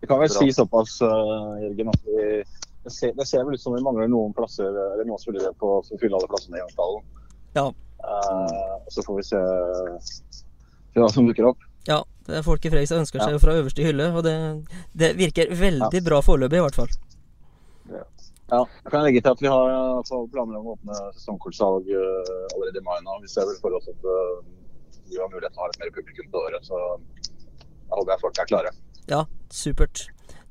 Vi 0.00 0.08
kan 0.10 0.18
vel 0.18 0.32
si 0.34 0.50
såpass, 0.52 0.98
uh, 1.02 1.54
Jørgen, 1.62 1.94
at 1.94 2.10
vi, 2.10 2.42
det, 2.84 2.92
ser, 2.92 3.14
det 3.16 3.26
ser 3.28 3.44
vel 3.46 3.56
ut 3.56 3.62
som 3.62 3.74
vi 3.74 3.82
mangler 3.84 4.10
noen 4.12 4.34
plasser, 4.36 4.68
eller 4.68 5.06
noen 5.08 5.20
spillere 5.22 5.52
på 5.56 5.70
for 5.86 5.96
å 5.96 6.00
fylle 6.00 6.18
alle 6.18 6.30
plassene 6.30 6.58
i 6.58 6.62
Jørnsdalen. 6.62 7.06
Ja. 7.56 7.66
Eh, 8.04 8.74
så 8.92 9.04
får 9.06 9.20
vi 9.20 9.24
se, 9.30 9.40
hva 10.98 11.08
som 11.12 11.28
dukker 11.28 11.48
opp. 11.52 11.64
Ja, 11.88 12.02
det 12.28 12.38
er 12.38 12.46
folk 12.46 12.64
i 12.64 12.72
Fredrikstad 12.72 13.02
ønsker 13.02 13.20
seg 13.20 13.36
Ja. 13.36 13.40
fra 13.40 13.56
øverste 13.60 13.84
hylle, 13.84 14.10
og 14.12 14.24
det, 14.24 14.36
det 14.92 15.14
virker 15.16 15.52
veldig 15.52 16.04
bra 16.04 16.20
foreløpig, 16.24 16.60
i 16.60 16.64
hvert 16.64 16.80
fall. 16.80 16.92
Ja, 18.52 18.60
jeg 18.84 18.90
kan 18.92 19.04
legge 19.04 19.22
til 19.24 19.32
at 19.32 19.40
vi 19.40 19.48
har 19.48 19.70
altså, 19.72 20.20
planer 20.32 20.60
om 20.60 20.68
å 20.68 20.74
åpne 20.76 20.96
sesongkortsalg 21.16 21.88
uh, 21.88 22.32
allerede 22.54 22.80
i 22.80 22.84
mai 22.84 22.98
nå. 23.04 23.16
Vi 23.24 23.30
ser 23.32 23.48
vel 23.48 23.56
for 23.62 23.76
oss 23.76 23.88
at 23.88 24.04
uh, 24.04 24.44
vi 25.08 25.16
har 25.16 25.30
mulighet 25.32 25.54
til 25.56 25.62
å 25.62 25.64
ha 25.64 25.70
litt 25.72 25.80
mer 25.80 25.94
publikum 25.96 26.28
på 26.32 26.42
året. 26.44 26.68
Så 26.68 26.76
jeg 26.76 27.94
håper 27.96 28.12
at 28.14 28.24
folk 28.24 28.40
er 28.40 28.50
klare. 28.52 28.74
Ja, 29.08 29.24
supert. 29.52 30.04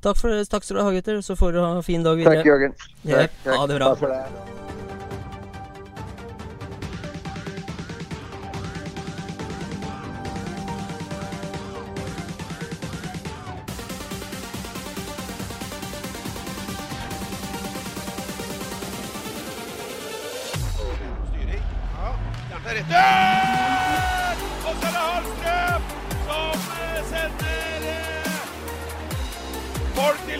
Takk, 0.04 0.18
for, 0.20 0.44
takk 0.52 0.66
skal 0.66 0.76
du 0.76 0.82
ha, 0.84 0.90
gutter. 0.92 1.20
Så 1.24 1.36
får 1.40 1.52
du 1.56 1.62
ha 1.64 1.70
en 1.78 1.82
fin 1.86 2.02
dag 2.04 2.20
Tack 2.20 2.34
videre. 2.36 2.46
Jörgen. 2.46 2.76
Ja, 3.02 3.16
Tack, 3.24 3.30
tack. 3.44 3.56
ha 3.56 3.66
det 3.66 3.78
bra. 3.80 3.96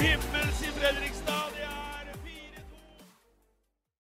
Som 0.05 0.34